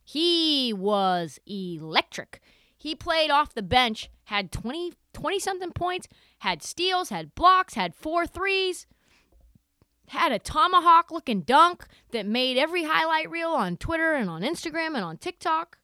He 0.03 0.73
was 0.73 1.39
electric. 1.45 2.41
He 2.77 2.95
played 2.95 3.29
off 3.29 3.53
the 3.53 3.61
bench, 3.61 4.09
had 4.25 4.51
20, 4.51 4.93
20 5.13 5.39
something 5.39 5.71
points, 5.71 6.07
had 6.39 6.63
steals, 6.63 7.09
had 7.09 7.35
blocks, 7.35 7.75
had 7.75 7.93
four 7.93 8.25
threes, 8.25 8.87
had 10.07 10.31
a 10.31 10.39
tomahawk 10.39 11.11
looking 11.11 11.41
dunk 11.41 11.85
that 12.11 12.25
made 12.25 12.57
every 12.57 12.83
highlight 12.83 13.29
reel 13.29 13.49
on 13.49 13.77
Twitter 13.77 14.13
and 14.13 14.29
on 14.29 14.41
Instagram 14.41 14.95
and 14.95 15.03
on 15.03 15.17
TikTok. 15.17 15.77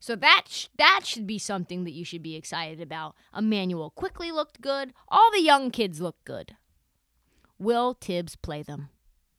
So 0.00 0.14
that 0.16 0.44
sh- 0.48 0.66
that 0.76 1.02
should 1.04 1.26
be 1.26 1.38
something 1.38 1.84
that 1.84 1.92
you 1.92 2.04
should 2.04 2.22
be 2.22 2.36
excited 2.36 2.80
about. 2.80 3.14
Immanuel 3.34 3.88
Quickley 3.88 4.30
looked 4.30 4.60
good. 4.60 4.92
All 5.08 5.30
the 5.30 5.40
young 5.40 5.70
kids 5.70 6.00
look 6.00 6.16
good. 6.24 6.56
Will 7.58 7.96
Thibs 7.98 8.36
play 8.36 8.62
them? 8.62 8.90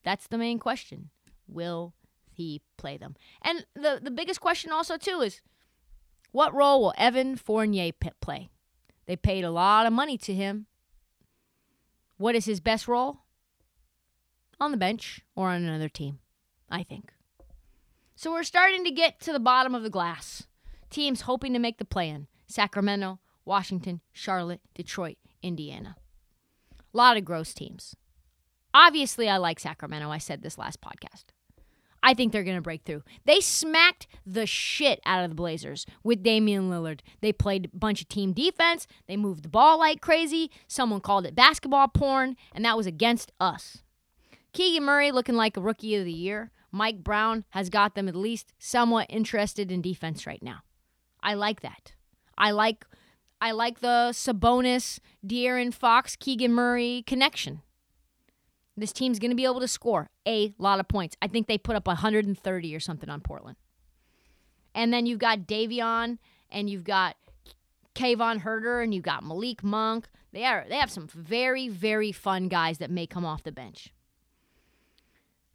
That's 0.04 0.26
the 0.26 0.40
main 0.40 0.58
question. 0.58 1.12
Will 1.48 1.94
he 2.36 2.62
play 2.78 2.98
them? 2.98 3.16
And 3.42 3.66
the 3.74 4.00
the 4.02 4.12
biggest 4.12 4.42
question 4.42 4.72
also 4.72 4.98
too 4.98 5.22
is 5.22 5.42
what 6.32 6.54
role 6.54 6.82
will 6.82 6.94
Evan 6.98 7.36
Fournier 7.36 7.92
play? 8.22 8.50
They 9.06 9.16
paid 9.16 9.44
a 9.44 9.52
lot 9.52 9.86
of 9.86 9.94
money 9.94 10.18
to 10.20 10.34
him. 10.34 10.68
What 12.18 12.36
is 12.36 12.46
his 12.46 12.60
best 12.60 12.88
role? 12.88 13.20
On 14.60 14.72
the 14.72 14.78
bench 14.78 15.22
or 15.36 15.50
on 15.50 15.64
another 15.64 15.90
team, 15.90 16.20
I 16.70 16.84
think. 16.84 17.12
So 18.16 18.32
we're 18.32 18.44
starting 18.44 18.86
to 18.86 18.92
get 18.92 19.20
to 19.22 19.34
the 19.34 19.40
bottom 19.40 19.76
of 19.76 19.84
the 19.84 19.90
glass 19.90 20.48
teams 20.90 21.22
hoping 21.22 21.52
to 21.54 21.60
make 21.60 21.78
the 21.78 21.86
play 21.86 22.10
in 22.10 22.28
Sacramento, 22.48 23.20
Washington, 23.44 24.02
Charlotte, 24.14 24.62
Detroit, 24.74 25.18
Indiana. 25.42 25.98
A 26.94 26.98
lot 26.98 27.18
of 27.18 27.26
gross 27.26 27.54
teams. 27.54 27.96
Obviously, 28.74 29.30
I 29.30 29.38
like 29.38 29.60
Sacramento. 29.60 30.10
I 30.10 30.18
said 30.18 30.42
this 30.42 30.58
last 30.58 30.80
podcast. 30.82 31.26
I 32.06 32.14
think 32.14 32.32
they're 32.32 32.44
going 32.44 32.56
to 32.56 32.62
break 32.62 32.84
through. 32.84 33.02
They 33.26 33.40
smacked 33.40 34.06
the 34.28 34.46
shit 34.46 35.00
out 35.08 35.24
of 35.24 35.32
the 35.32 35.36
Blazers 35.36 35.88
with 36.04 36.22
Damian 36.22 36.70
Lillard. 36.70 37.00
They 37.22 37.34
played 37.34 37.66
a 37.74 37.78
bunch 37.78 38.00
of 38.00 38.08
team 38.08 38.32
defense. 38.32 38.86
They 39.08 39.18
moved 39.18 39.44
the 39.44 39.50
ball 39.50 39.80
like 39.80 40.02
crazy. 40.02 40.52
Someone 40.68 41.02
called 41.02 41.26
it 41.26 41.34
basketball 41.34 41.88
porn, 41.88 42.38
and 42.54 42.64
that 42.64 42.78
was 42.78 42.86
against 42.86 43.32
us. 43.40 43.80
Keegan 44.54 44.84
Murray 44.84 45.12
looking 45.12 45.34
like 45.34 45.58
a 45.58 45.62
rookie 45.62 45.96
of 45.96 46.06
the 46.06 46.14
year. 46.14 46.52
Mike 46.72 47.04
Brown 47.04 47.44
has 47.50 47.72
got 47.72 47.96
them 47.96 48.08
at 48.08 48.16
least 48.16 48.54
somewhat 48.60 49.08
interested 49.10 49.72
in 49.72 49.82
defense 49.82 50.28
right 50.28 50.44
now. 50.44 50.60
I 51.24 51.34
like 51.34 51.62
that. 51.62 51.94
I 52.38 52.52
like 52.52 52.86
I 53.42 53.52
like 53.52 53.80
the 53.80 54.12
Sabonis, 54.12 55.00
De'Aaron 55.26 55.74
Fox, 55.74 56.16
Keegan 56.16 56.54
Murray 56.54 57.04
connection. 57.08 57.62
This 58.78 58.92
team's 58.92 59.20
going 59.20 59.32
to 59.32 59.36
be 59.36 59.46
able 59.46 59.62
to 59.62 59.68
score 59.68 60.10
a 60.28 60.54
lot 60.58 60.80
of 60.80 60.88
points. 60.88 61.16
I 61.22 61.28
think 61.28 61.48
they 61.48 61.58
put 61.58 61.76
up 61.76 61.88
130 61.88 62.76
or 62.76 62.80
something 62.80 63.10
on 63.10 63.22
Portland. 63.22 63.58
And 64.74 64.94
then 64.94 65.06
you've 65.06 65.20
got 65.20 65.48
Davion 65.48 66.18
and 66.50 66.70
you've 66.70 66.84
got 66.84 67.16
Kayvon 67.96 68.44
Huerter 68.44 68.84
and 68.84 68.94
you've 68.94 69.04
got 69.04 69.24
Malik 69.24 69.64
Monk. 69.64 70.08
They 70.34 70.44
are 70.44 70.66
they 70.68 70.76
have 70.76 70.92
some 70.92 71.08
very 71.08 71.70
very 71.70 72.12
fun 72.12 72.50
guys 72.50 72.80
that 72.80 72.92
may 72.92 73.08
come 73.08 73.26
off 73.26 73.44
the 73.44 73.54
bench. 73.54 73.94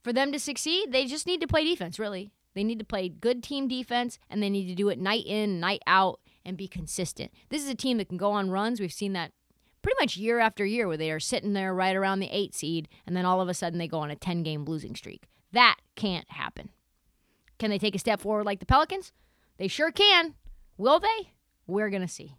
For 0.03 0.15
them 0.15 0.33
to 0.33 0.39
succeed, 0.39 0.93
they 0.93 1.05
just 1.05 1.27
need 1.27 1.43
to 1.43 1.47
play 1.47 1.65
defense, 1.65 1.99
really. 1.99 2.33
They 2.55 2.65
need 2.65 2.79
to 2.79 2.85
play 2.87 3.11
good 3.11 3.43
team 3.43 3.69
defense 3.69 4.19
and 4.31 4.43
they 4.43 4.49
need 4.49 4.67
to 4.69 4.75
do 4.75 4.89
it 4.89 4.99
night 4.99 5.27
in, 5.27 5.61
night 5.61 5.83
out, 5.87 6.21
and 6.45 6.57
be 6.57 6.67
consistent. 6.67 7.33
This 7.51 7.63
is 7.63 7.69
a 7.69 7.75
team 7.75 7.99
that 7.99 8.09
can 8.09 8.17
go 8.17 8.33
on 8.33 8.51
runs. 8.51 8.81
We've 8.81 8.93
seen 8.93 9.13
that 9.13 9.33
pretty 9.83 9.97
much 10.01 10.17
year 10.17 10.39
after 10.39 10.65
year 10.65 10.87
where 10.87 10.97
they 10.97 11.11
are 11.11 11.21
sitting 11.21 11.53
there 11.53 11.75
right 11.75 11.97
around 11.97 12.21
the 12.21 12.31
eight 12.31 12.55
seed 12.55 12.89
and 13.07 13.17
then 13.17 13.25
all 13.25 13.41
of 13.41 13.49
a 13.49 13.55
sudden 13.55 13.79
they 13.79 13.89
go 13.89 14.01
on 14.01 14.11
a 14.11 14.17
10 14.17 14.43
game 14.43 14.65
losing 14.65 14.95
streak. 14.95 15.25
That 15.53 15.77
can't 15.97 16.31
happen. 16.31 16.71
Can 17.59 17.71
they 17.71 17.79
take 17.79 17.95
a 17.95 17.99
step 17.99 18.21
forward 18.21 18.47
like 18.47 18.61
the 18.61 18.67
Pelicans? 18.67 19.13
They 19.59 19.69
sure 19.69 19.91
can. 19.91 20.35
Will 20.79 21.01
they? 21.01 21.33
We're 21.67 21.91
going 21.91 22.03
to 22.03 22.09
see. 22.09 22.37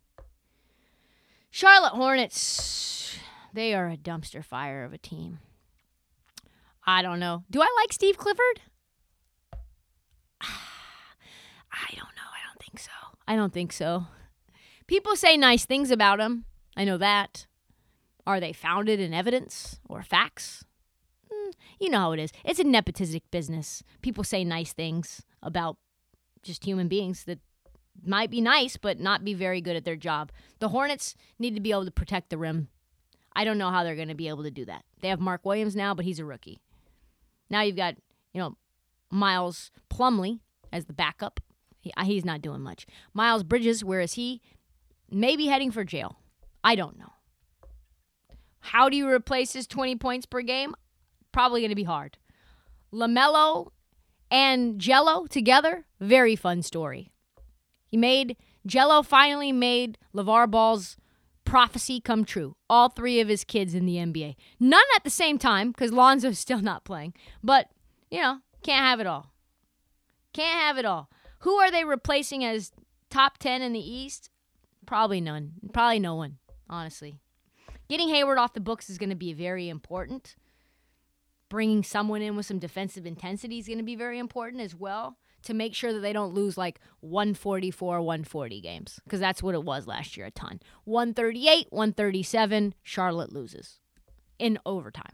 Charlotte 1.51 1.93
Hornets, 1.93 3.17
they 3.53 3.73
are 3.73 3.89
a 3.89 3.97
dumpster 3.97 4.43
fire 4.43 4.83
of 4.83 4.93
a 4.93 4.97
team. 4.97 5.39
I 6.85 7.01
don't 7.01 7.19
know. 7.19 7.43
Do 7.51 7.61
I 7.61 7.67
like 7.81 7.93
Steve 7.93 8.17
Clifford? 8.17 8.61
I 10.41 11.87
don't 11.91 11.99
know. 11.99 12.29
I 12.31 12.47
don't 12.47 12.59
think 12.59 12.79
so. 12.79 12.91
I 13.27 13.35
don't 13.35 13.53
think 13.53 13.73
so. 13.73 14.07
People 14.87 15.15
say 15.15 15.37
nice 15.37 15.65
things 15.65 15.91
about 15.91 16.19
him. 16.19 16.45
I 16.75 16.85
know 16.85 16.97
that. 16.97 17.47
Are 18.25 18.39
they 18.39 18.53
founded 18.53 18.99
in 18.99 19.13
evidence 19.13 19.79
or 19.89 20.03
facts? 20.03 20.63
Mm, 21.31 21.53
you 21.79 21.89
know 21.89 21.99
how 21.99 22.11
it 22.11 22.19
is. 22.19 22.31
It's 22.45 22.59
a 22.59 22.63
nepotistic 22.63 23.23
business. 23.31 23.83
People 24.01 24.23
say 24.23 24.43
nice 24.43 24.73
things 24.73 25.23
about 25.41 25.77
just 26.43 26.65
human 26.65 26.87
beings 26.87 27.23
that 27.25 27.39
might 28.03 28.31
be 28.31 28.41
nice 28.41 28.77
but 28.77 28.99
not 28.99 29.23
be 29.23 29.33
very 29.33 29.61
good 29.61 29.75
at 29.75 29.85
their 29.85 29.95
job. 29.95 30.31
The 30.59 30.69
Hornets 30.69 31.15
need 31.39 31.55
to 31.55 31.61
be 31.61 31.71
able 31.71 31.85
to 31.85 31.91
protect 31.91 32.29
the 32.29 32.37
rim. 32.37 32.69
I 33.35 33.43
don't 33.43 33.57
know 33.57 33.69
how 33.69 33.83
they're 33.83 33.95
going 33.95 34.07
to 34.09 34.15
be 34.15 34.27
able 34.27 34.43
to 34.43 34.51
do 34.51 34.65
that. 34.65 34.83
They 35.01 35.09
have 35.09 35.19
Mark 35.19 35.45
Williams 35.45 35.75
now, 35.75 35.93
but 35.93 36.05
he's 36.05 36.19
a 36.19 36.25
rookie. 36.25 36.59
Now 37.49 37.61
you've 37.61 37.77
got, 37.77 37.95
you 38.33 38.41
know, 38.41 38.57
Miles 39.09 39.71
Plumlee 39.89 40.39
as 40.71 40.85
the 40.85 40.93
backup. 40.93 41.39
He, 41.79 41.91
he's 42.03 42.25
not 42.25 42.41
doing 42.41 42.61
much. 42.61 42.85
Miles 43.13 43.43
Bridges, 43.43 43.83
where 43.83 44.01
is 44.01 44.13
he? 44.13 44.41
Maybe 45.09 45.47
heading 45.47 45.71
for 45.71 45.83
jail. 45.83 46.20
I 46.63 46.75
don't 46.75 46.97
know. 46.97 47.13
How 48.59 48.89
do 48.89 48.95
you 48.95 49.09
replace 49.09 49.53
his 49.53 49.67
20 49.67 49.95
points 49.95 50.25
per 50.25 50.41
game? 50.41 50.75
Probably 51.31 51.61
going 51.61 51.69
to 51.69 51.75
be 51.75 51.83
hard. 51.83 52.17
LaMelo 52.93 53.71
and 54.29 54.79
Gelo 54.79 55.27
together, 55.27 55.85
very 55.99 56.35
fun 56.35 56.61
story. 56.61 57.11
He 57.87 57.97
made, 57.97 58.37
Gelo 58.67 59.05
finally 59.05 59.51
made 59.51 59.97
LeVar 60.13 60.49
Ball's 60.49 60.95
prophecy 61.43 61.99
come 61.99 62.23
true. 62.23 62.55
All 62.69 62.89
three 62.89 63.19
of 63.19 63.27
his 63.27 63.43
kids 63.43 63.73
in 63.73 63.85
the 63.85 63.95
NBA. 63.95 64.35
None 64.59 64.81
at 64.95 65.03
the 65.03 65.09
same 65.09 65.37
time, 65.37 65.71
because 65.71 65.91
Lonzo's 65.91 66.39
still 66.39 66.61
not 66.61 66.85
playing. 66.85 67.13
But, 67.43 67.67
you 68.09 68.21
know, 68.21 68.39
can't 68.63 68.85
have 68.85 68.99
it 68.99 69.07
all. 69.07 69.33
Can't 70.33 70.59
have 70.59 70.77
it 70.77 70.85
all. 70.85 71.09
Who 71.39 71.55
are 71.55 71.71
they 71.71 71.83
replacing 71.83 72.45
as 72.45 72.71
top 73.09 73.37
10 73.37 73.61
in 73.61 73.73
the 73.73 73.79
East? 73.79 74.29
Probably 74.85 75.19
none. 75.19 75.53
Probably 75.73 75.99
no 75.99 76.15
one, 76.15 76.37
honestly. 76.71 77.19
Getting 77.89 78.09
Hayward 78.09 78.37
off 78.37 78.53
the 78.53 78.61
books 78.61 78.89
is 78.89 78.97
going 78.97 79.09
to 79.09 79.15
be 79.15 79.33
very 79.33 79.69
important. 79.69 80.35
Bringing 81.49 81.83
someone 81.83 82.21
in 82.21 82.37
with 82.37 82.45
some 82.45 82.59
defensive 82.59 83.05
intensity 83.05 83.59
is 83.59 83.67
going 83.67 83.77
to 83.77 83.83
be 83.83 83.97
very 83.97 84.17
important 84.17 84.63
as 84.63 84.73
well 84.73 85.17
to 85.43 85.53
make 85.53 85.75
sure 85.75 85.91
that 85.91 85.99
they 85.99 86.13
don't 86.13 86.33
lose 86.33 86.57
like 86.57 86.79
144, 87.01 88.01
140 88.01 88.61
games 88.61 88.99
because 89.03 89.19
that's 89.19 89.43
what 89.43 89.55
it 89.55 89.63
was 89.63 89.87
last 89.87 90.15
year 90.15 90.27
a 90.27 90.31
ton. 90.31 90.61
138, 90.85 91.67
137, 91.69 92.75
Charlotte 92.83 93.33
loses 93.33 93.79
in 94.39 94.57
overtime. 94.65 95.13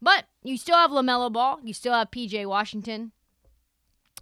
But 0.00 0.24
you 0.42 0.56
still 0.56 0.76
have 0.76 0.90
LaMelo 0.90 1.32
Ball, 1.32 1.60
you 1.62 1.72
still 1.72 1.94
have 1.94 2.10
PJ 2.10 2.46
Washington. 2.46 3.12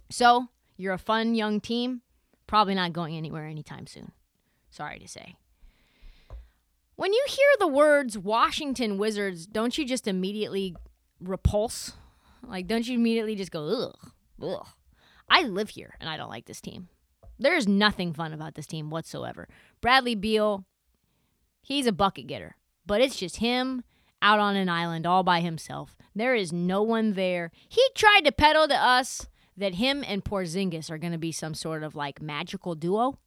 So, 0.09 0.47
you're 0.77 0.93
a 0.93 0.99
fun 0.99 1.35
young 1.35 1.59
team, 1.59 2.01
probably 2.47 2.75
not 2.75 2.93
going 2.93 3.15
anywhere 3.15 3.45
anytime 3.45 3.87
soon. 3.87 4.11
Sorry 4.69 4.99
to 4.99 5.07
say. 5.07 5.35
When 7.01 7.13
you 7.13 7.25
hear 7.27 7.47
the 7.57 7.67
words 7.67 8.15
Washington 8.15 8.99
Wizards, 8.99 9.47
don't 9.47 9.75
you 9.75 9.87
just 9.87 10.07
immediately 10.07 10.75
repulse? 11.19 11.93
Like, 12.43 12.67
don't 12.67 12.87
you 12.87 12.93
immediately 12.93 13.33
just 13.33 13.49
go, 13.49 13.89
ugh, 13.89 14.11
ugh. 14.39 14.67
I 15.27 15.41
live 15.41 15.69
here 15.69 15.95
and 15.99 16.07
I 16.07 16.15
don't 16.15 16.29
like 16.29 16.45
this 16.45 16.61
team. 16.61 16.89
There's 17.39 17.67
nothing 17.67 18.13
fun 18.13 18.33
about 18.33 18.53
this 18.53 18.67
team 18.67 18.91
whatsoever. 18.91 19.47
Bradley 19.81 20.13
Beal, 20.13 20.63
he's 21.63 21.87
a 21.87 21.91
bucket 21.91 22.27
getter, 22.27 22.55
but 22.85 23.01
it's 23.01 23.17
just 23.17 23.37
him 23.37 23.83
out 24.21 24.37
on 24.37 24.55
an 24.55 24.69
island 24.69 25.07
all 25.07 25.23
by 25.23 25.39
himself. 25.39 25.97
There 26.13 26.35
is 26.35 26.53
no 26.53 26.83
one 26.83 27.13
there. 27.13 27.49
He 27.67 27.83
tried 27.95 28.25
to 28.25 28.31
peddle 28.31 28.67
to 28.67 28.75
us 28.75 29.25
that 29.57 29.73
him 29.73 30.03
and 30.07 30.23
Porzingis 30.23 30.91
are 30.91 30.99
going 30.99 31.13
to 31.13 31.17
be 31.17 31.31
some 31.31 31.55
sort 31.55 31.81
of 31.81 31.95
like 31.95 32.21
magical 32.21 32.75
duo. 32.75 33.17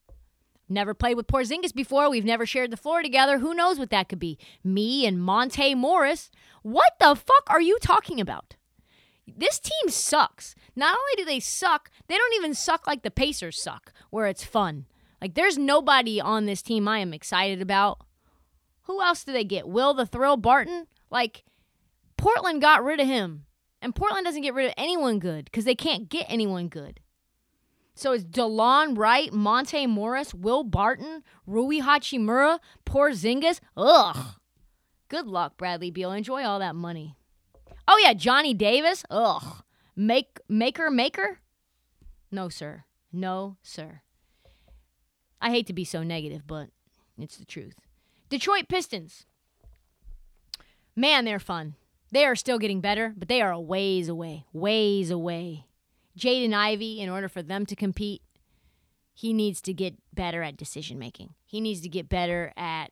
Never 0.69 0.95
played 0.95 1.17
with 1.17 1.27
Porzingis 1.27 1.75
before. 1.75 2.09
We've 2.09 2.25
never 2.25 2.47
shared 2.47 2.71
the 2.71 2.77
floor 2.77 3.03
together. 3.03 3.39
Who 3.39 3.55
knows 3.55 3.79
what 3.79 3.91
that 3.91 4.09
could 4.09 4.19
be? 4.19 4.39
Me 4.63 5.07
and 5.07 5.23
Monte 5.23 5.75
Morris. 5.75 6.31
What 6.63 6.93
the 6.99 7.15
fuck 7.15 7.49
are 7.49 7.61
you 7.61 7.79
talking 7.81 8.21
about? 8.21 8.57
This 9.27 9.59
team 9.59 9.91
sucks. 9.91 10.55
Not 10.77 10.97
only 10.97 11.13
do 11.17 11.25
they 11.25 11.41
suck, 11.41 11.91
they 12.09 12.17
don't 12.17 12.35
even 12.35 12.55
suck 12.55 12.87
like 12.87 13.03
the 13.03 13.11
Pacers 13.11 13.61
suck, 13.61 13.93
where 14.11 14.27
it's 14.27 14.45
fun. 14.45 14.87
Like, 15.21 15.35
there's 15.35 15.57
nobody 15.57 16.21
on 16.21 16.47
this 16.47 16.61
team 16.63 16.87
I 16.89 16.99
am 16.99 17.15
excited 17.15 17.63
about. 17.63 18.03
Who 18.83 19.01
else 19.01 19.25
do 19.25 19.33
they 19.33 19.45
get? 19.45 19.67
Will 19.69 19.95
the 19.95 20.05
Thrill 20.05 20.37
Barton? 20.37 20.87
Like, 21.11 21.45
Portland 22.17 22.61
got 22.61 22.85
rid 22.85 23.01
of 23.01 23.07
him 23.07 23.47
And 23.81 23.95
Portland 23.95 24.25
doesn't 24.25 24.43
get 24.43 24.55
rid 24.55 24.67
of 24.67 24.75
anyone 24.77 25.19
good 25.19 25.45
because 25.47 25.65
they 25.65 25.75
can't 25.75 26.09
get 26.09 26.27
anyone 26.29 26.69
good. 26.69 27.01
So 27.95 28.13
it's 28.13 28.25
Delon 28.25 28.99
Wright, 28.99 29.33
Monte 29.33 29.87
Morris, 29.87 30.35
Will 30.35 30.65
Barton, 30.65 31.23
Rui 31.47 31.81
Hachimura, 31.81 32.59
Porzingis. 32.85 33.61
Ugh. 33.77 34.35
Good 35.09 35.27
luck, 35.27 35.57
Bradley 35.57 35.91
Beal. 35.91 36.13
Enjoy 36.13 36.43
all 36.43 36.59
that 36.59 36.75
money. 36.75 37.15
Oh 37.87 38.01
yeah, 38.03 38.15
Johnny 38.15 38.53
Davis. 38.55 39.05
Ugh. 39.11 39.63
Make 39.95 40.41
maker 40.49 40.91
maker. 40.91 41.39
No 42.33 42.49
sir. 42.49 42.85
No 43.13 43.57
sir. 43.63 44.01
I 45.41 45.51
hate 45.51 45.67
to 45.69 45.73
be 45.73 45.85
so 45.85 46.03
negative, 46.03 46.47
but 46.47 46.69
it's 47.17 47.37
the 47.37 47.45
truth. 47.45 47.77
Detroit 48.29 48.67
Pistons. 48.69 49.27
Man, 50.97 51.25
they're 51.25 51.39
fun. 51.39 51.75
They 52.11 52.25
are 52.25 52.35
still 52.35 52.59
getting 52.59 52.81
better, 52.81 53.13
but 53.17 53.29
they 53.29 53.41
are 53.41 53.53
a 53.53 53.61
ways 53.61 54.09
away. 54.09 54.47
Ways 54.53 55.11
away. 55.11 55.67
Jaden 56.19 56.55
Ivey, 56.55 57.01
in 57.01 57.09
order 57.09 57.29
for 57.29 57.43
them 57.43 57.67
to 57.67 57.77
compete, 57.77 58.23
he 59.13 59.33
needs 59.33 59.61
to 59.63 59.73
get 59.73 59.95
better 60.13 60.43
at 60.43 60.57
decision 60.57 60.99
making. 60.99 61.35
He 61.45 61.61
needs 61.61 61.81
to 61.83 61.89
get 61.89 62.09
better 62.09 62.53
at 62.57 62.91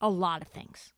a 0.00 0.08
lot 0.08 0.42
of 0.42 0.48
things. 0.48 0.92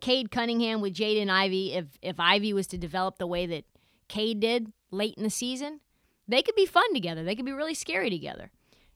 Cade 0.00 0.30
Cunningham 0.30 0.80
with 0.80 0.94
Jaden 0.94 1.30
Ivey, 1.30 1.72
if 1.72 1.86
if 2.02 2.20
Ivey 2.20 2.52
was 2.52 2.66
to 2.68 2.78
develop 2.78 3.18
the 3.18 3.26
way 3.26 3.46
that 3.46 3.64
Cade 4.08 4.40
did 4.40 4.72
late 4.90 5.14
in 5.16 5.24
the 5.24 5.30
season, 5.30 5.80
they 6.26 6.42
could 6.42 6.54
be 6.54 6.66
fun 6.66 6.92
together. 6.94 7.24
They 7.24 7.34
could 7.34 7.44
be 7.44 7.52
really 7.52 7.74
scary 7.74 8.10
together. 8.10 8.50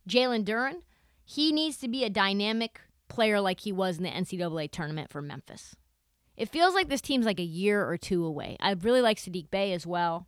Jalen 0.08 0.44
Duren, 0.44 0.82
he 1.24 1.52
needs 1.52 1.76
to 1.78 1.88
be 1.88 2.04
a 2.04 2.10
dynamic 2.10 2.80
player 3.08 3.40
like 3.40 3.60
he 3.60 3.72
was 3.72 3.98
in 3.98 4.04
the 4.04 4.10
NCAA 4.10 4.70
tournament 4.70 5.10
for 5.10 5.22
Memphis. 5.22 5.76
It 6.36 6.48
feels 6.48 6.74
like 6.74 6.88
this 6.88 7.00
team's 7.00 7.26
like 7.26 7.40
a 7.40 7.44
year 7.44 7.86
or 7.86 7.96
two 7.96 8.24
away. 8.24 8.56
I 8.58 8.72
really 8.72 9.02
like 9.02 9.18
Sadiq 9.18 9.50
Bey 9.50 9.72
as 9.72 9.86
well. 9.86 10.26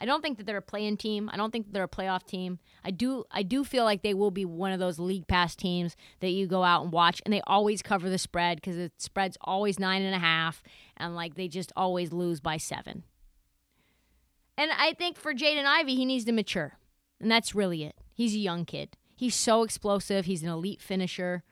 I 0.00 0.06
don't 0.06 0.22
think 0.22 0.38
that 0.38 0.46
they're 0.46 0.56
a 0.56 0.62
playing 0.62 0.96
team. 0.96 1.28
I 1.30 1.36
don't 1.36 1.50
think 1.50 1.72
they're 1.72 1.84
a 1.84 1.88
playoff 1.88 2.24
team. 2.24 2.58
I 2.82 2.90
do 2.90 3.24
I 3.30 3.42
do 3.42 3.64
feel 3.64 3.84
like 3.84 4.02
they 4.02 4.14
will 4.14 4.30
be 4.30 4.46
one 4.46 4.72
of 4.72 4.80
those 4.80 4.98
league 4.98 5.28
pass 5.28 5.54
teams 5.54 5.94
that 6.20 6.30
you 6.30 6.46
go 6.46 6.64
out 6.64 6.82
and 6.82 6.90
watch 6.90 7.20
and 7.24 7.34
they 7.34 7.42
always 7.46 7.82
cover 7.82 8.08
the 8.08 8.16
spread 8.16 8.56
because 8.56 8.76
the 8.76 8.90
spread's 8.96 9.36
always 9.42 9.78
nine 9.78 10.00
and 10.00 10.14
a 10.14 10.18
half 10.18 10.62
and 10.96 11.14
like 11.14 11.34
they 11.34 11.48
just 11.48 11.70
always 11.76 12.12
lose 12.12 12.40
by 12.40 12.56
seven. 12.56 13.04
And 14.56 14.70
I 14.72 14.94
think 14.94 15.18
for 15.18 15.34
Jaden 15.34 15.66
Ivey, 15.66 15.94
he 15.94 16.06
needs 16.06 16.24
to 16.24 16.32
mature. 16.32 16.78
And 17.20 17.30
that's 17.30 17.54
really 17.54 17.84
it. 17.84 17.94
He's 18.14 18.34
a 18.34 18.38
young 18.38 18.64
kid. 18.64 18.96
He's 19.14 19.34
so 19.34 19.62
explosive. 19.62 20.24
He's 20.24 20.42
an 20.42 20.48
elite 20.48 20.80
finisher. 20.80 21.42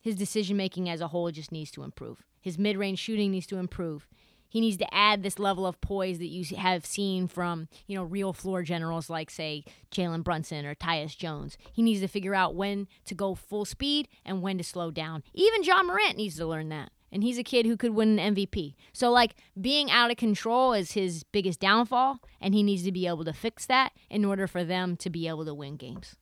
His 0.00 0.14
decision 0.14 0.56
making 0.56 0.88
as 0.88 1.00
a 1.00 1.08
whole 1.08 1.30
just 1.32 1.50
needs 1.50 1.72
to 1.72 1.82
improve. 1.82 2.24
His 2.40 2.58
mid 2.58 2.76
range 2.76 3.00
shooting 3.00 3.32
needs 3.32 3.46
to 3.48 3.58
improve. 3.58 4.06
He 4.50 4.60
needs 4.60 4.76
to 4.78 4.94
add 4.94 5.22
this 5.22 5.38
level 5.38 5.64
of 5.64 5.80
poise 5.80 6.18
that 6.18 6.26
you 6.26 6.44
have 6.56 6.84
seen 6.84 7.28
from, 7.28 7.68
you 7.86 7.96
know, 7.96 8.02
real 8.02 8.32
floor 8.32 8.62
generals 8.62 9.08
like, 9.08 9.30
say, 9.30 9.64
Jalen 9.92 10.24
Brunson 10.24 10.66
or 10.66 10.74
Tyus 10.74 11.16
Jones. 11.16 11.56
He 11.72 11.82
needs 11.82 12.00
to 12.00 12.08
figure 12.08 12.34
out 12.34 12.56
when 12.56 12.88
to 13.06 13.14
go 13.14 13.36
full 13.36 13.64
speed 13.64 14.08
and 14.24 14.42
when 14.42 14.58
to 14.58 14.64
slow 14.64 14.90
down. 14.90 15.22
Even 15.32 15.62
Ja 15.62 15.82
Morant 15.84 16.16
needs 16.16 16.36
to 16.36 16.46
learn 16.46 16.68
that. 16.68 16.90
And 17.12 17.22
he's 17.22 17.38
a 17.38 17.44
kid 17.44 17.64
who 17.64 17.76
could 17.76 17.94
win 17.94 18.18
an 18.18 18.34
MVP. 18.34 18.74
So, 18.92 19.10
like, 19.10 19.36
being 19.60 19.90
out 19.90 20.10
of 20.10 20.16
control 20.16 20.72
is 20.72 20.92
his 20.92 21.22
biggest 21.22 21.60
downfall, 21.60 22.20
and 22.40 22.52
he 22.52 22.62
needs 22.62 22.82
to 22.84 22.92
be 22.92 23.06
able 23.06 23.24
to 23.24 23.32
fix 23.32 23.66
that 23.66 23.92
in 24.08 24.24
order 24.24 24.46
for 24.46 24.64
them 24.64 24.96
to 24.98 25.10
be 25.10 25.28
able 25.28 25.44
to 25.44 25.54
win 25.54 25.76
games. 25.76 26.16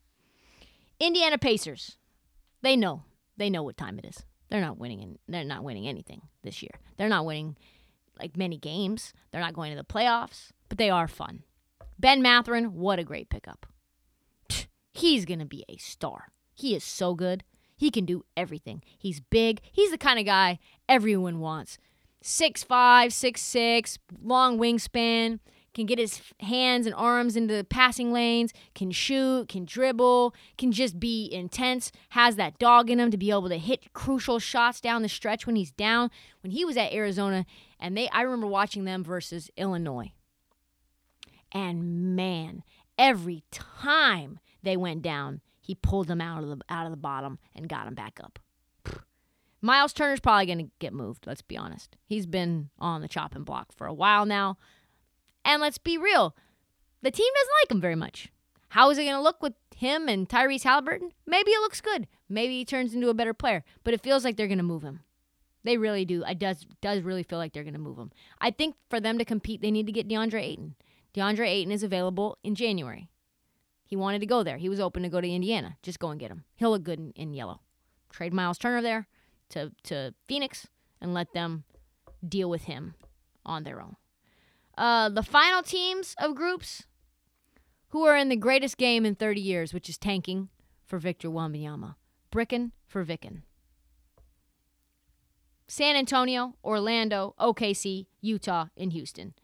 Indiana 1.01 1.39
Pacers. 1.39 1.97
They 2.63 2.77
know. 2.77 3.05
They 3.37 3.51
know 3.51 3.63
what 3.63 3.77
time 3.77 3.99
it 3.99 4.05
is. 4.05 4.25
They're 4.51 4.61
not 4.61 4.79
winning 4.79 5.03
and 5.03 5.19
they're 5.29 5.45
not 5.45 5.63
winning 5.63 5.87
anything 5.87 6.23
this 6.43 6.63
year. 6.63 6.73
They're 6.97 7.09
not 7.09 7.27
winning 7.27 7.57
like 8.19 8.37
many 8.37 8.59
games. 8.59 9.13
They're 9.31 9.41
not 9.41 9.55
going 9.55 9.71
to 9.71 9.77
the 9.77 9.85
playoffs, 9.85 10.51
but 10.69 10.79
they 10.79 10.91
are 10.91 11.09
fun. 11.09 11.43
Ben 11.99 12.23
Mathurin, 12.23 12.75
what 12.75 12.99
a 12.99 13.05
great 13.05 13.29
pickup. 13.29 13.67
He's 14.93 15.25
going 15.25 15.39
to 15.39 15.45
be 15.45 15.65
a 15.69 15.77
star. 15.77 16.33
He 16.55 16.75
is 16.75 16.85
so 16.85 17.15
good. 17.15 17.45
He 17.77 17.91
can 17.91 18.05
do 18.05 18.25
everything. 18.37 18.83
He's 18.99 19.21
big. 19.21 19.61
He's 19.71 19.93
the 19.93 19.99
kind 19.99 20.19
of 20.19 20.27
guy 20.27 20.59
everyone 20.89 21.39
wants. 21.39 21.79
Six 22.21 22.65
five, 22.65 23.13
six 23.13 23.41
six, 23.41 23.99
long 24.21 24.59
wingspan, 24.59 25.39
can 25.79 25.87
get 25.87 25.99
his 25.99 26.21
hands 26.41 26.87
and 26.87 26.95
arms 26.97 27.37
into 27.37 27.55
the 27.55 27.65
passing 27.65 28.13
lanes, 28.13 28.53
can 28.75 28.91
shoot, 28.91 29.49
can 29.49 29.65
dribble, 29.65 30.35
can 30.57 30.73
just 30.73 30.99
be 30.99 31.33
intense, 31.33 31.93
has 32.11 32.37
that 32.37 32.59
dog 32.59 32.91
in 32.91 32.99
him 32.99 33.13
to 33.13 33.17
be 33.17 33.31
able 33.31 33.49
to 33.49 33.59
hit 33.59 33.93
crucial 33.93 34.41
shots 34.41 34.81
down 34.81 35.03
the 35.03 35.09
stretch 35.09 35.47
when 35.47 35.55
he's 35.57 35.71
down. 35.71 36.11
When 36.43 36.51
he 36.51 36.65
was 36.65 36.77
at 36.77 36.93
Arizona, 36.93 37.47
and 37.79 37.97
they 37.97 38.09
I 38.09 38.23
remember 38.23 38.49
watching 38.49 38.85
them 38.85 39.05
versus 39.05 39.51
Illinois. 39.57 40.13
And 41.53 42.17
man, 42.17 42.65
every 42.99 43.45
time 43.53 44.41
they 44.63 44.77
went 44.77 45.03
down, 45.03 45.41
he 45.61 45.77
pulled 45.77 46.09
them 46.09 46.21
out 46.21 46.43
of 46.43 46.49
the 46.49 46.59
out 46.69 46.87
of 46.87 46.91
the 46.91 46.97
bottom 46.97 47.39
and 47.55 47.69
got 47.69 47.85
them 47.85 47.95
back 47.95 48.19
up. 48.23 48.41
Miles 49.63 49.93
Turner's 49.93 50.21
probably 50.21 50.47
going 50.47 50.59
to 50.59 50.71
get 50.81 50.93
moved, 50.93 51.27
let's 51.27 51.43
be 51.43 51.57
honest. 51.57 51.97
He's 52.05 52.27
been 52.27 52.71
on 52.81 53.01
the 53.01 53.09
chopping 53.09 53.45
block 53.45 53.71
for 53.73 53.87
a 53.87 53.95
while 53.95 54.27
now. 54.27 54.59
And 55.49 55.63
let's 55.63 55.79
be 55.79 55.97
real, 55.97 56.37
the 57.01 57.11
team 57.11 57.33
doesn't 57.35 57.55
like 57.63 57.71
him 57.71 57.81
very 57.81 57.95
much. 57.95 58.31
How 58.69 58.91
is 58.91 58.99
it 58.99 59.05
going 59.05 59.17
to 59.17 59.23
look 59.23 59.43
with 59.43 59.55
him 59.75 60.07
and 60.07 60.29
Tyrese 60.29 60.65
Haliburton? 60.65 61.13
Maybe 61.27 61.53
it 61.53 61.61
looks 61.63 61.81
good. 61.81 62.07
Maybe 62.29 62.59
he 62.59 62.67
turns 62.67 62.93
into 62.93 63.09
a 63.09 63.15
better 63.15 63.33
player, 63.33 63.65
but 63.83 63.95
it 63.95 64.03
feels 64.03 64.25
like 64.25 64.37
they're 64.37 64.47
going 64.47 64.59
to 64.59 64.63
move 64.63 64.83
him. 64.83 65.01
They 65.65 65.79
really 65.79 66.05
do. 66.05 66.23
It 66.23 66.39
does 66.39 66.67
does 66.83 67.01
really 67.01 67.23
feel 67.23 67.39
like 67.39 67.55
they're 67.55 67.65
going 67.65 67.73
to 67.73 67.81
move 67.81 67.97
him. 67.97 68.13
I 68.43 68.51
think 68.51 68.77
for 68.91 69.01
them 69.01 69.17
to 69.17 69.25
compete, 69.25 69.63
they 69.63 69.71
need 69.71 69.87
to 69.87 69.93
get 69.93 70.07
DeAndre 70.07 70.43
Ayton. 70.43 70.75
DeAndre 71.15 71.49
Ayton 71.49 71.73
is 71.73 71.83
available 71.83 72.37
in 72.45 72.55
January. 72.55 73.09
He 73.87 73.97
wanted 73.97 74.19
to 74.19 74.27
go 74.27 74.43
there. 74.43 74.59
He 74.59 74.69
was 74.69 74.81
open 74.81 75.03
to 75.03 75.09
go 75.09 75.23
to 75.23 75.29
Indiana. 75.29 75.79
Just 75.83 75.99
go 75.99 76.11
and 76.11 76.21
get 76.21 76.31
him. 76.31 76.45
He'll 76.57 76.73
look 76.73 76.85
good 76.85 76.99
in, 76.99 77.13
in 77.17 77.33
yellow. 77.33 77.61
Trade 78.13 78.35
Miles 78.35 78.59
Turner 78.59 78.83
there 78.83 79.09
to 79.49 79.73
to 79.85 80.13
Phoenix 80.27 80.67
and 81.01 81.15
let 81.15 81.33
them 81.33 81.65
deal 82.27 82.51
with 82.51 82.65
him 82.65 82.95
on 83.47 83.65
their 83.65 83.81
own. 83.81 83.97
Uh, 84.79 85.09
the 85.09 85.25
final 85.25 85.61
teams 85.61 86.15
of 86.21 86.37
groups 86.37 86.85
who 87.89 88.05
are 88.05 88.17
in 88.17 88.29
the 88.29 88.37
greatest 88.37 88.77
game 88.79 89.05
in 89.05 89.17
30 89.17 89.41
years, 89.41 89.75
which 89.75 89.89
is 89.89 89.99
tanking 89.99 90.51
for 90.87 90.99
Victor 90.99 91.29
Wembanyama. 91.29 91.97
Brickin 92.31 92.71
for 92.87 93.03
Vicken. 93.03 93.43
San 95.67 95.97
Antonio, 95.97 96.55
Orlando, 96.63 97.35
OKC, 97.41 98.07
Utah, 98.21 98.67
and 98.77 98.93
Houston. 98.93 99.35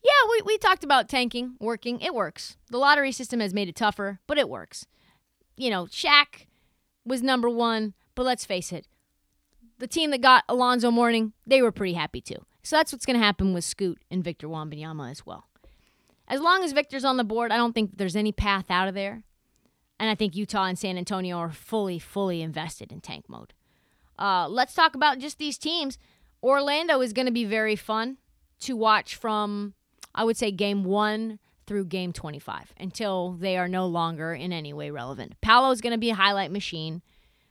Yeah, 0.00 0.30
we, 0.30 0.42
we 0.46 0.56
talked 0.56 0.84
about 0.84 1.08
tanking 1.08 1.56
working. 1.58 2.00
It 2.00 2.14
works. 2.14 2.56
The 2.70 2.78
lottery 2.78 3.10
system 3.10 3.40
has 3.40 3.52
made 3.52 3.68
it 3.68 3.74
tougher, 3.74 4.20
but 4.28 4.38
it 4.38 4.48
works. 4.48 4.86
You 5.56 5.70
know, 5.70 5.86
Shaq 5.86 6.46
was 7.04 7.20
number 7.20 7.50
one, 7.50 7.94
but 8.14 8.24
let's 8.24 8.44
face 8.44 8.72
it, 8.72 8.86
the 9.78 9.88
team 9.88 10.12
that 10.12 10.20
got 10.20 10.44
Alonzo 10.48 10.92
Mourning, 10.92 11.32
they 11.44 11.60
were 11.60 11.72
pretty 11.72 11.94
happy 11.94 12.20
too. 12.20 12.46
So 12.62 12.76
that's 12.76 12.92
what's 12.92 13.06
going 13.06 13.18
to 13.18 13.24
happen 13.24 13.52
with 13.52 13.64
Scoot 13.64 13.98
and 14.10 14.22
Victor 14.22 14.48
Wembanyama 14.48 15.10
as 15.10 15.24
well. 15.24 15.46
As 16.28 16.40
long 16.40 16.62
as 16.62 16.72
Victor's 16.72 17.04
on 17.04 17.16
the 17.16 17.24
board, 17.24 17.50
I 17.50 17.56
don't 17.56 17.72
think 17.72 17.96
there's 17.96 18.16
any 18.16 18.32
path 18.32 18.70
out 18.70 18.88
of 18.88 18.94
there. 18.94 19.24
And 19.98 20.08
I 20.08 20.14
think 20.14 20.36
Utah 20.36 20.64
and 20.64 20.78
San 20.78 20.96
Antonio 20.96 21.36
are 21.38 21.50
fully, 21.50 21.98
fully 21.98 22.40
invested 22.40 22.92
in 22.92 23.00
tank 23.00 23.28
mode. 23.28 23.52
Uh, 24.18 24.46
let's 24.48 24.74
talk 24.74 24.94
about 24.94 25.18
just 25.18 25.38
these 25.38 25.58
teams. 25.58 25.98
Orlando 26.42 27.00
is 27.00 27.12
going 27.12 27.26
to 27.26 27.32
be 27.32 27.44
very 27.44 27.76
fun 27.76 28.18
to 28.60 28.76
watch 28.76 29.16
from, 29.16 29.74
I 30.14 30.24
would 30.24 30.36
say, 30.36 30.50
game 30.50 30.84
one 30.84 31.38
through 31.66 31.86
game 31.86 32.12
25 32.12 32.74
until 32.78 33.32
they 33.32 33.56
are 33.56 33.68
no 33.68 33.86
longer 33.86 34.34
in 34.34 34.52
any 34.52 34.72
way 34.72 34.90
relevant. 34.90 35.40
Paolo 35.40 35.70
is 35.70 35.80
going 35.80 35.92
to 35.92 35.98
be 35.98 36.10
a 36.10 36.14
highlight 36.14 36.50
machine, 36.50 37.02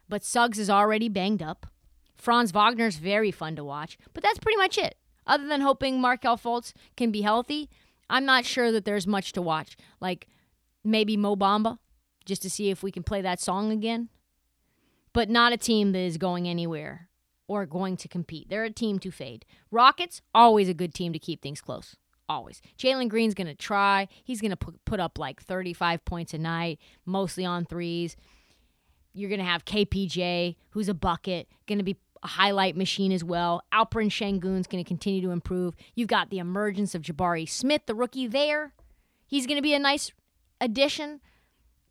but 0.08 0.24
Suggs 0.24 0.60
is 0.60 0.70
already 0.70 1.10
banged 1.10 1.42
up. 1.42 1.68
Franz 2.16 2.52
Wagner's 2.52 2.98
very 2.98 3.32
fun 3.32 3.56
to 3.56 3.64
watch, 3.64 3.98
but 4.14 4.22
that's 4.22 4.40
pretty 4.40 4.58
much 4.58 4.78
it. 4.78 4.96
Other 5.30 5.48
than 5.48 5.62
hoping 5.62 6.02
Markelle 6.02 6.38
Fultz 6.38 6.74
can 6.98 7.12
be 7.12 7.22
healthy, 7.22 7.70
I'm 8.10 8.26
not 8.26 8.46
sure 8.46 8.72
that 8.72 8.84
there's 8.84 9.06
much 9.06 9.32
to 9.34 9.42
watch. 9.42 9.78
Like 10.02 10.28
maybe 10.84 11.16
Mo 11.16 11.36
Bamba, 11.36 11.78
just 12.26 12.42
to 12.42 12.50
see 12.50 12.72
if 12.72 12.82
we 12.82 12.92
can 12.92 13.04
play 13.04 13.22
that 13.22 13.40
song 13.40 13.72
again. 13.72 14.10
But 15.14 15.30
not 15.30 15.54
a 15.54 15.58
team 15.58 15.92
that 15.92 16.00
is 16.00 16.18
going 16.18 16.48
anywhere 16.48 17.10
or 17.48 17.66
going 17.68 17.96
to 17.98 18.08
compete. 18.08 18.50
They're 18.50 18.64
a 18.64 18.72
team 18.72 18.98
to 19.00 19.12
fade. 19.12 19.46
Rockets, 19.72 20.22
always 20.34 20.68
a 20.68 20.74
good 20.74 20.94
team 20.94 21.14
to 21.14 21.20
keep 21.20 21.42
things 21.42 21.62
close. 21.62 21.96
Always. 22.28 22.62
Jalen 22.78 23.10
Green's 23.10 23.34
going 23.34 23.48
to 23.48 23.56
try. 23.56 24.08
He's 24.24 24.42
going 24.42 24.56
to 24.56 24.74
put 24.86 25.00
up 25.00 25.18
like 25.18 25.42
35 25.42 26.06
points 26.06 26.34
a 26.34 26.38
night, 26.40 26.80
mostly 27.06 27.46
on 27.46 27.66
threes. 27.66 28.16
You're 29.14 29.30
going 29.30 29.40
to 29.40 29.46
have 29.46 29.66
KPJ, 29.66 30.56
who's 30.72 30.90
a 30.90 30.94
bucket, 30.94 31.48
going 31.68 31.80
to 31.80 31.84
be 31.84 31.98
a 32.24 32.28
highlight 32.28 32.76
machine 32.76 33.12
as 33.12 33.24
well. 33.24 33.64
Alperen 33.74 34.10
Sengun's 34.10 34.68
going 34.68 34.84
to 34.84 34.88
continue 34.88 35.22
to 35.22 35.32
improve. 35.32 35.76
You've 35.96 36.08
got 36.08 36.30
the 36.30 36.40
emergence 36.40 36.94
of 36.96 37.02
Jabari 37.02 37.48
Smith, 37.48 37.84
the 37.86 37.96
rookie 37.96 38.28
there. 38.28 38.74
He's 39.28 39.46
going 39.46 39.58
to 39.58 39.62
be 39.62 39.74
a 39.74 39.80
nice 39.80 40.12
addition 40.60 41.22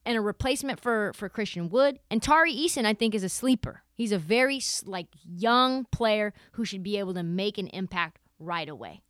and 0.05 0.17
a 0.17 0.21
replacement 0.21 0.81
for 0.81 1.13
for 1.15 1.29
Christian 1.29 1.69
Wood. 1.69 1.99
And 2.11 2.23
Tari 2.23 2.55
Eason, 2.55 2.85
I 2.85 2.95
think, 2.95 3.15
is 3.15 3.25
a 3.25 3.29
sleeper. 3.29 3.83
He's 3.95 4.13
a 4.13 4.19
very 4.19 4.61
like 4.85 5.09
young 5.25 5.87
player 5.87 6.33
who 6.53 6.65
should 6.65 6.83
be 6.83 6.99
able 6.99 7.15
to 7.15 7.23
make 7.23 7.59
an 7.59 7.69
impact 7.69 8.19
right 8.39 8.69
away. 8.69 9.03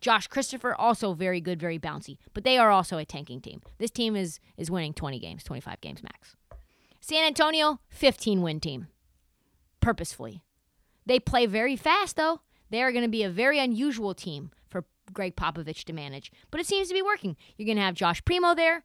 Josh 0.00 0.28
Christopher, 0.28 0.74
also 0.74 1.12
very 1.12 1.42
good, 1.42 1.60
very 1.60 1.78
bouncy, 1.78 2.16
but 2.32 2.42
they 2.42 2.56
are 2.56 2.70
also 2.70 2.96
a 2.96 3.04
tanking 3.04 3.40
team. 3.40 3.60
This 3.78 3.90
team 3.90 4.16
is 4.16 4.40
is 4.56 4.70
winning 4.70 4.94
20 4.94 5.18
games, 5.18 5.44
25 5.44 5.80
games 5.80 6.02
max. 6.02 6.36
San 7.00 7.24
Antonio, 7.24 7.80
15 7.90 8.42
win 8.42 8.60
team. 8.60 8.88
Purposefully. 9.80 10.42
They 11.06 11.18
play 11.18 11.46
very 11.46 11.76
fast 11.76 12.16
though. 12.16 12.40
They 12.70 12.82
are 12.82 12.92
going 12.92 13.04
to 13.04 13.08
be 13.08 13.22
a 13.22 13.30
very 13.30 13.58
unusual 13.58 14.14
team 14.14 14.50
for 14.68 14.84
Gregg 15.12 15.36
Popovich 15.36 15.84
to 15.84 15.92
manage, 15.92 16.30
but 16.50 16.60
it 16.60 16.66
seems 16.66 16.88
to 16.88 16.94
be 16.94 17.02
working. 17.02 17.36
You're 17.56 17.66
going 17.66 17.76
to 17.76 17.82
have 17.82 17.94
Josh 17.94 18.24
Primo 18.24 18.54
there. 18.54 18.84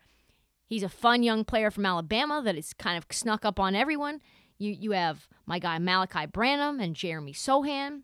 He's 0.65 0.84
a 0.84 0.89
fun 0.89 1.21
young 1.21 1.43
player 1.43 1.69
from 1.69 1.86
Alabama 1.86 2.41
that 2.43 2.56
is 2.56 2.73
kind 2.73 2.97
of 2.97 3.06
snuck 3.12 3.45
up 3.45 3.60
on 3.60 3.75
everyone. 3.75 4.21
You 4.58 4.71
you 4.71 4.91
have 4.91 5.28
my 5.45 5.60
guy 5.60 5.78
Malaki 5.78 6.32
Branham 6.32 6.80
and 6.80 6.95
Jeremy 6.95 7.34
Sochan. 7.34 8.01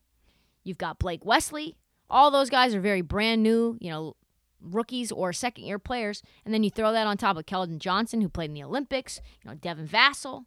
You've 0.64 0.78
got 0.78 1.00
Blake 1.00 1.26
Wesley. 1.26 1.76
All 2.10 2.30
those 2.30 2.50
guys 2.50 2.76
are 2.76 2.82
very 2.82 3.02
brand 3.02 3.42
new, 3.42 3.78
you 3.80 3.90
know, 3.90 4.16
rookies 4.62 5.12
or 5.12 5.34
second 5.34 5.64
year 5.64 5.80
players. 5.80 6.22
And 6.46 6.54
then 6.54 6.64
you 6.64 6.70
throw 6.70 6.92
that 6.92 7.08
on 7.08 7.18
top 7.18 7.38
of 7.38 7.46
Keldon 7.46 7.80
Johnson, 7.80 8.22
who 8.22 8.30
played 8.30 8.50
in 8.50 8.54
the 8.54 8.64
Olympics, 8.64 9.22
you 9.44 9.50
know, 9.50 9.56
Devin 9.56 9.88
Vassell. 9.88 10.46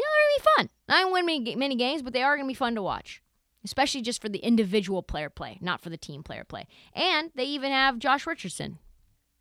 They're 0.00 0.08
going 0.08 0.36
to 0.36 0.42
be 0.42 0.50
fun. 0.56 0.70
I 0.88 1.00
don't 1.02 1.12
win 1.12 1.26
many, 1.26 1.56
many 1.56 1.76
games, 1.76 2.02
but 2.02 2.12
they 2.12 2.22
are 2.22 2.36
going 2.36 2.46
to 2.46 2.50
be 2.50 2.54
fun 2.54 2.74
to 2.74 2.82
watch, 2.82 3.22
especially 3.64 4.02
just 4.02 4.20
for 4.20 4.28
the 4.28 4.38
individual 4.38 5.02
player 5.02 5.30
play, 5.30 5.58
not 5.60 5.80
for 5.80 5.90
the 5.90 5.96
team 5.96 6.22
player 6.22 6.44
play. 6.44 6.66
And 6.92 7.30
they 7.34 7.44
even 7.44 7.72
have 7.72 7.98
Josh 7.98 8.26
Richardson 8.26 8.78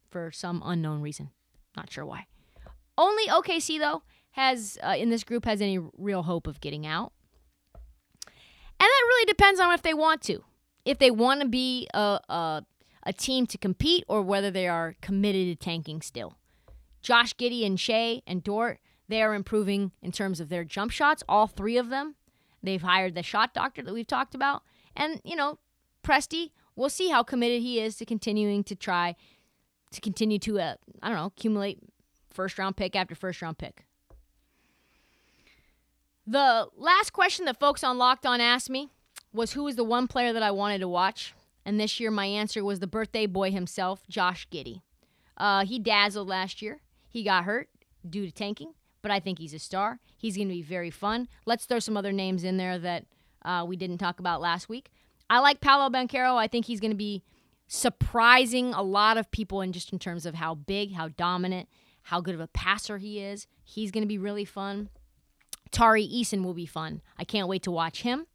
for 0.09 0.31
some 0.31 0.61
unknown 0.65 1.01
reason. 1.01 1.29
Not 1.75 1.91
sure 1.91 2.05
why. 2.05 2.27
Only 2.97 3.27
OKC, 3.27 3.79
though, 3.79 4.03
has 4.31 4.77
uh, 4.83 4.95
in 4.97 5.09
this 5.09 5.23
group 5.23 5.45
has 5.45 5.61
any 5.61 5.79
real 5.97 6.23
hope 6.23 6.47
of 6.47 6.59
getting 6.61 6.85
out. 6.85 7.13
And 8.81 8.87
that 8.87 9.05
really 9.07 9.25
depends 9.25 9.59
on 9.59 9.73
if 9.73 9.81
they 9.81 9.93
want 9.93 10.21
to. 10.23 10.43
If 10.85 10.99
they 10.99 11.11
want 11.11 11.41
to 11.41 11.47
be 11.47 11.87
a, 11.93 12.19
a, 12.29 12.65
a 13.03 13.13
team 13.13 13.45
to 13.47 13.57
compete 13.57 14.03
or 14.07 14.21
whether 14.21 14.51
they 14.51 14.67
are 14.67 14.95
committed 15.01 15.47
to 15.47 15.55
tanking 15.63 16.01
still. 16.01 16.35
Josh 17.01 17.33
Giddey 17.35 17.65
and 17.65 17.79
Shai 17.79 18.21
and 18.27 18.43
Dort, 18.43 18.79
they 19.09 19.21
are 19.21 19.33
improving 19.33 19.91
in 20.01 20.11
terms 20.11 20.39
of 20.39 20.47
their 20.47 20.63
jump 20.63 20.91
shots, 20.91 21.23
all 21.27 21.47
three 21.47 21.77
of 21.77 21.89
them. 21.89 22.15
They've 22.63 22.81
hired 22.81 23.15
the 23.15 23.23
shot 23.23 23.53
doctor 23.53 23.81
that 23.81 23.93
we've 23.93 24.07
talked 24.07 24.35
about. 24.35 24.63
And, 24.95 25.19
you 25.25 25.35
know, 25.35 25.59
Presti, 26.03 26.51
we'll 26.75 26.89
see 26.89 27.09
how 27.09 27.23
committed 27.23 27.61
he 27.61 27.79
is 27.79 27.97
to 27.97 28.05
continuing 28.05 28.63
to 28.65 28.75
try 28.75 29.15
to 29.91 29.99
continue 29.99 30.37
to, 30.39 30.59
uh, 30.59 30.75
I 31.01 31.09
don't 31.09 31.17
know, 31.17 31.25
accumulate 31.25 31.79
first 32.29 32.57
round 32.57 32.77
pick 32.77 32.95
after 32.95 33.15
first 33.15 33.41
round 33.41 33.57
pick. 33.57 33.85
The 36.27 36.67
last 36.77 37.11
question 37.11 37.45
that 37.45 37.59
folks 37.59 37.83
on 37.83 37.97
Locked 37.97 38.25
On 38.25 38.39
asked 38.39 38.69
me 38.69 38.89
was 39.33 39.53
who 39.53 39.63
was 39.63 39.75
the 39.75 39.83
one 39.83 40.07
player 40.07 40.31
that 40.31 40.43
I 40.43 40.51
wanted 40.51 40.79
to 40.79 40.87
watch? 40.87 41.33
And 41.65 41.79
this 41.79 41.99
year, 41.99 42.11
my 42.11 42.25
answer 42.25 42.63
was 42.63 42.79
the 42.79 42.87
birthday 42.87 43.25
boy 43.25 43.51
himself, 43.51 44.07
Josh 44.07 44.47
Giddey. 44.51 44.81
Uh, 45.37 45.65
he 45.65 45.79
dazzled 45.79 46.27
last 46.27 46.61
year. 46.61 46.81
He 47.07 47.23
got 47.23 47.45
hurt 47.45 47.69
due 48.07 48.25
to 48.25 48.31
tanking, 48.31 48.73
but 49.01 49.11
I 49.11 49.19
think 49.19 49.39
he's 49.39 49.53
a 49.53 49.59
star. 49.59 49.99
He's 50.17 50.35
going 50.35 50.47
to 50.47 50.53
be 50.53 50.61
very 50.61 50.89
fun. 50.89 51.27
Let's 51.45 51.65
throw 51.65 51.79
some 51.79 51.97
other 51.97 52.11
names 52.11 52.43
in 52.43 52.57
there 52.57 52.77
that 52.79 53.05
uh, 53.43 53.65
we 53.67 53.77
didn't 53.77 53.97
talk 53.97 54.19
about 54.19 54.41
last 54.41 54.69
week. 54.69 54.91
I 55.29 55.39
like 55.39 55.61
Paolo 55.61 55.89
Banchero. 55.89 56.35
I 56.35 56.47
think 56.47 56.65
he's 56.65 56.79
going 56.79 56.91
to 56.91 56.97
be 56.97 57.23
surprising 57.67 58.73
a 58.73 58.81
lot 58.81 59.17
of 59.17 59.29
people 59.31 59.61
in 59.61 59.71
just 59.71 59.93
in 59.93 59.99
terms 59.99 60.25
of 60.25 60.35
how 60.35 60.55
big, 60.55 60.93
how 60.93 61.09
dominant, 61.09 61.69
how 62.03 62.19
good 62.19 62.33
of 62.33 62.41
a 62.41 62.47
passer 62.47 62.97
he 62.97 63.19
is. 63.19 63.47
He's 63.63 63.91
going 63.91 64.03
to 64.03 64.07
be 64.07 64.17
really 64.17 64.45
fun. 64.45 64.89
Tari 65.71 66.07
Eason 66.07 66.43
will 66.43 66.55
be 66.55 66.65
fun. 66.65 67.01
I 67.17 67.23
can't 67.23 67.47
wait 67.47 67.63
to 67.63 67.71
watch 67.71 68.01
him. 68.01 68.25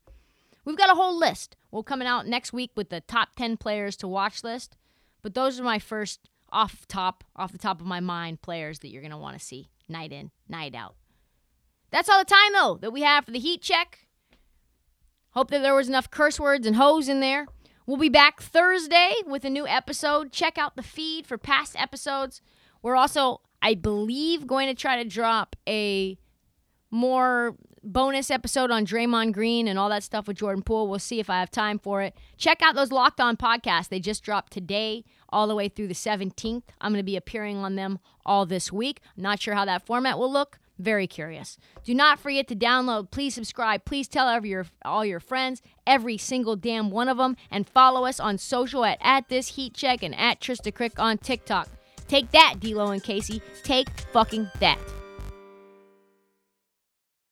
We've 0.64 0.77
got 0.77 0.90
a 0.90 0.94
whole 0.94 1.18
list. 1.18 1.57
We're 1.70 1.83
coming 1.83 2.07
out 2.07 2.27
next 2.29 2.53
week 2.53 2.70
with 2.77 2.90
the 2.90 3.00
top 3.00 3.31
10 3.37 3.57
players 3.57 3.96
to 3.96 4.09
watch 4.09 4.44
list. 4.44 4.77
But 5.20 5.35
those 5.35 5.59
are 5.59 5.64
my 5.64 5.81
first 5.81 6.20
off 6.50 6.87
top, 6.87 7.24
off 7.35 7.50
the 7.50 7.59
top 7.59 7.81
of 7.81 7.87
my 7.87 7.98
mind 7.98 8.40
players 8.40 8.79
that 8.79 8.88
you're 8.88 9.03
going 9.03 9.11
to 9.11 9.18
want 9.18 9.38
to 9.38 9.44
see 9.44 9.68
night 9.88 10.12
in, 10.12 10.31
night 10.49 10.75
out. 10.75 10.97
That's 11.90 12.09
all 12.09 12.18
the 12.18 12.25
time 12.25 12.53
though 12.53 12.79
that 12.81 12.92
we 12.92 13.03
have 13.03 13.25
for 13.25 13.31
the 13.31 13.38
heat 13.38 13.62
check. 13.62 14.07
Hope 15.31 15.51
that 15.51 15.62
there 15.62 15.75
was 15.75 15.88
enough 15.88 16.11
curse 16.11 16.38
words 16.38 16.66
and 16.66 16.77
hoes 16.77 17.09
in 17.09 17.20
there. 17.20 17.47
We'll 17.87 17.97
be 17.97 18.09
back 18.09 18.40
Thursday 18.40 19.14
with 19.27 19.44
a 19.44 19.51
new 19.51 19.66
episode. 19.66 20.33
Check 20.33 20.57
out 20.57 20.77
the 20.77 20.83
feed 20.83 21.27
for 21.27 21.37
past 21.37 21.77
episodes. 21.79 22.40
We're 22.83 22.97
also, 22.97 23.40
I 23.61 23.75
believe, 23.75 24.47
going 24.47 24.68
to 24.68 24.75
try 24.75 25.03
to 25.03 25.09
drop 25.09 25.57
a 25.68 26.18
more 26.90 27.57
bonus 27.85 28.31
episode 28.31 28.70
on 28.70 28.87
Draymond 28.87 29.33
Green 29.33 29.68
and 29.68 29.79
all 29.79 29.88
that 29.90 30.03
stuff 30.03 30.27
with 30.27 30.38
Jordan 30.38 30.62
Poole. 30.62 30.88
We'll 30.88 30.99
see 30.99 31.20
if 31.20 31.31
I 31.31 31.40
have 31.40 31.51
time 31.51 31.79
for 31.79 32.03
it. 32.03 32.14
Check 32.37 32.62
out 32.62 32.75
those 32.75 32.92
Locked 32.92 33.20
On 33.20 33.37
podcasts. 33.37 33.88
They 33.88 34.01
just 34.01 34.25
dropped 34.25 34.53
today, 34.53 35.05
all 35.29 35.47
the 35.47 35.55
way 35.55 35.68
through 35.68 35.88
the 35.88 35.94
17th. 35.94 36.62
I'm 36.81 36.92
going 36.92 37.01
to 37.01 37.05
be 37.05 37.16
appearing 37.16 37.59
on 37.59 37.77
them 37.77 37.99
all 38.25 38.47
this 38.47 38.73
week. 38.73 39.01
Not 39.16 39.40
sure 39.40 39.55
how 39.55 39.64
that 39.64 39.87
format 39.87 40.18
will 40.18 40.33
look. 40.33 40.59
Very 40.79 41.07
curious. 41.07 41.57
Do 41.85 41.94
not 41.94 42.18
forget 42.18 42.49
to 42.49 42.57
download. 42.57 43.11
Please 43.11 43.35
subscribe. 43.35 43.85
Please 43.85 44.09
tell 44.09 44.27
all 44.27 44.44
your 44.44 44.66
all 44.85 45.05
your 45.05 45.20
friends, 45.20 45.62
every 45.87 46.18
single 46.18 46.57
damn 46.57 46.90
one 46.90 47.09
of 47.09 47.18
them, 47.18 47.37
and 47.49 47.68
follow 47.68 48.05
us 48.05 48.18
on 48.18 48.38
social 48.38 48.85
at 48.85 48.99
at 49.01 49.29
this 49.29 49.55
heat 49.55 49.75
check 49.75 50.03
and 50.03 50.14
at 50.16 50.40
Trysta 50.40 50.73
Krick 50.73 50.99
on 50.99 51.18
TikTok. 51.18 51.68
Take 52.09 52.33
that, 52.33 52.57
D'Lo 52.59 52.90
and 52.90 53.03
Casey. 53.03 53.40
Take 53.62 53.88
fucking 54.12 54.51
that. 54.59 54.79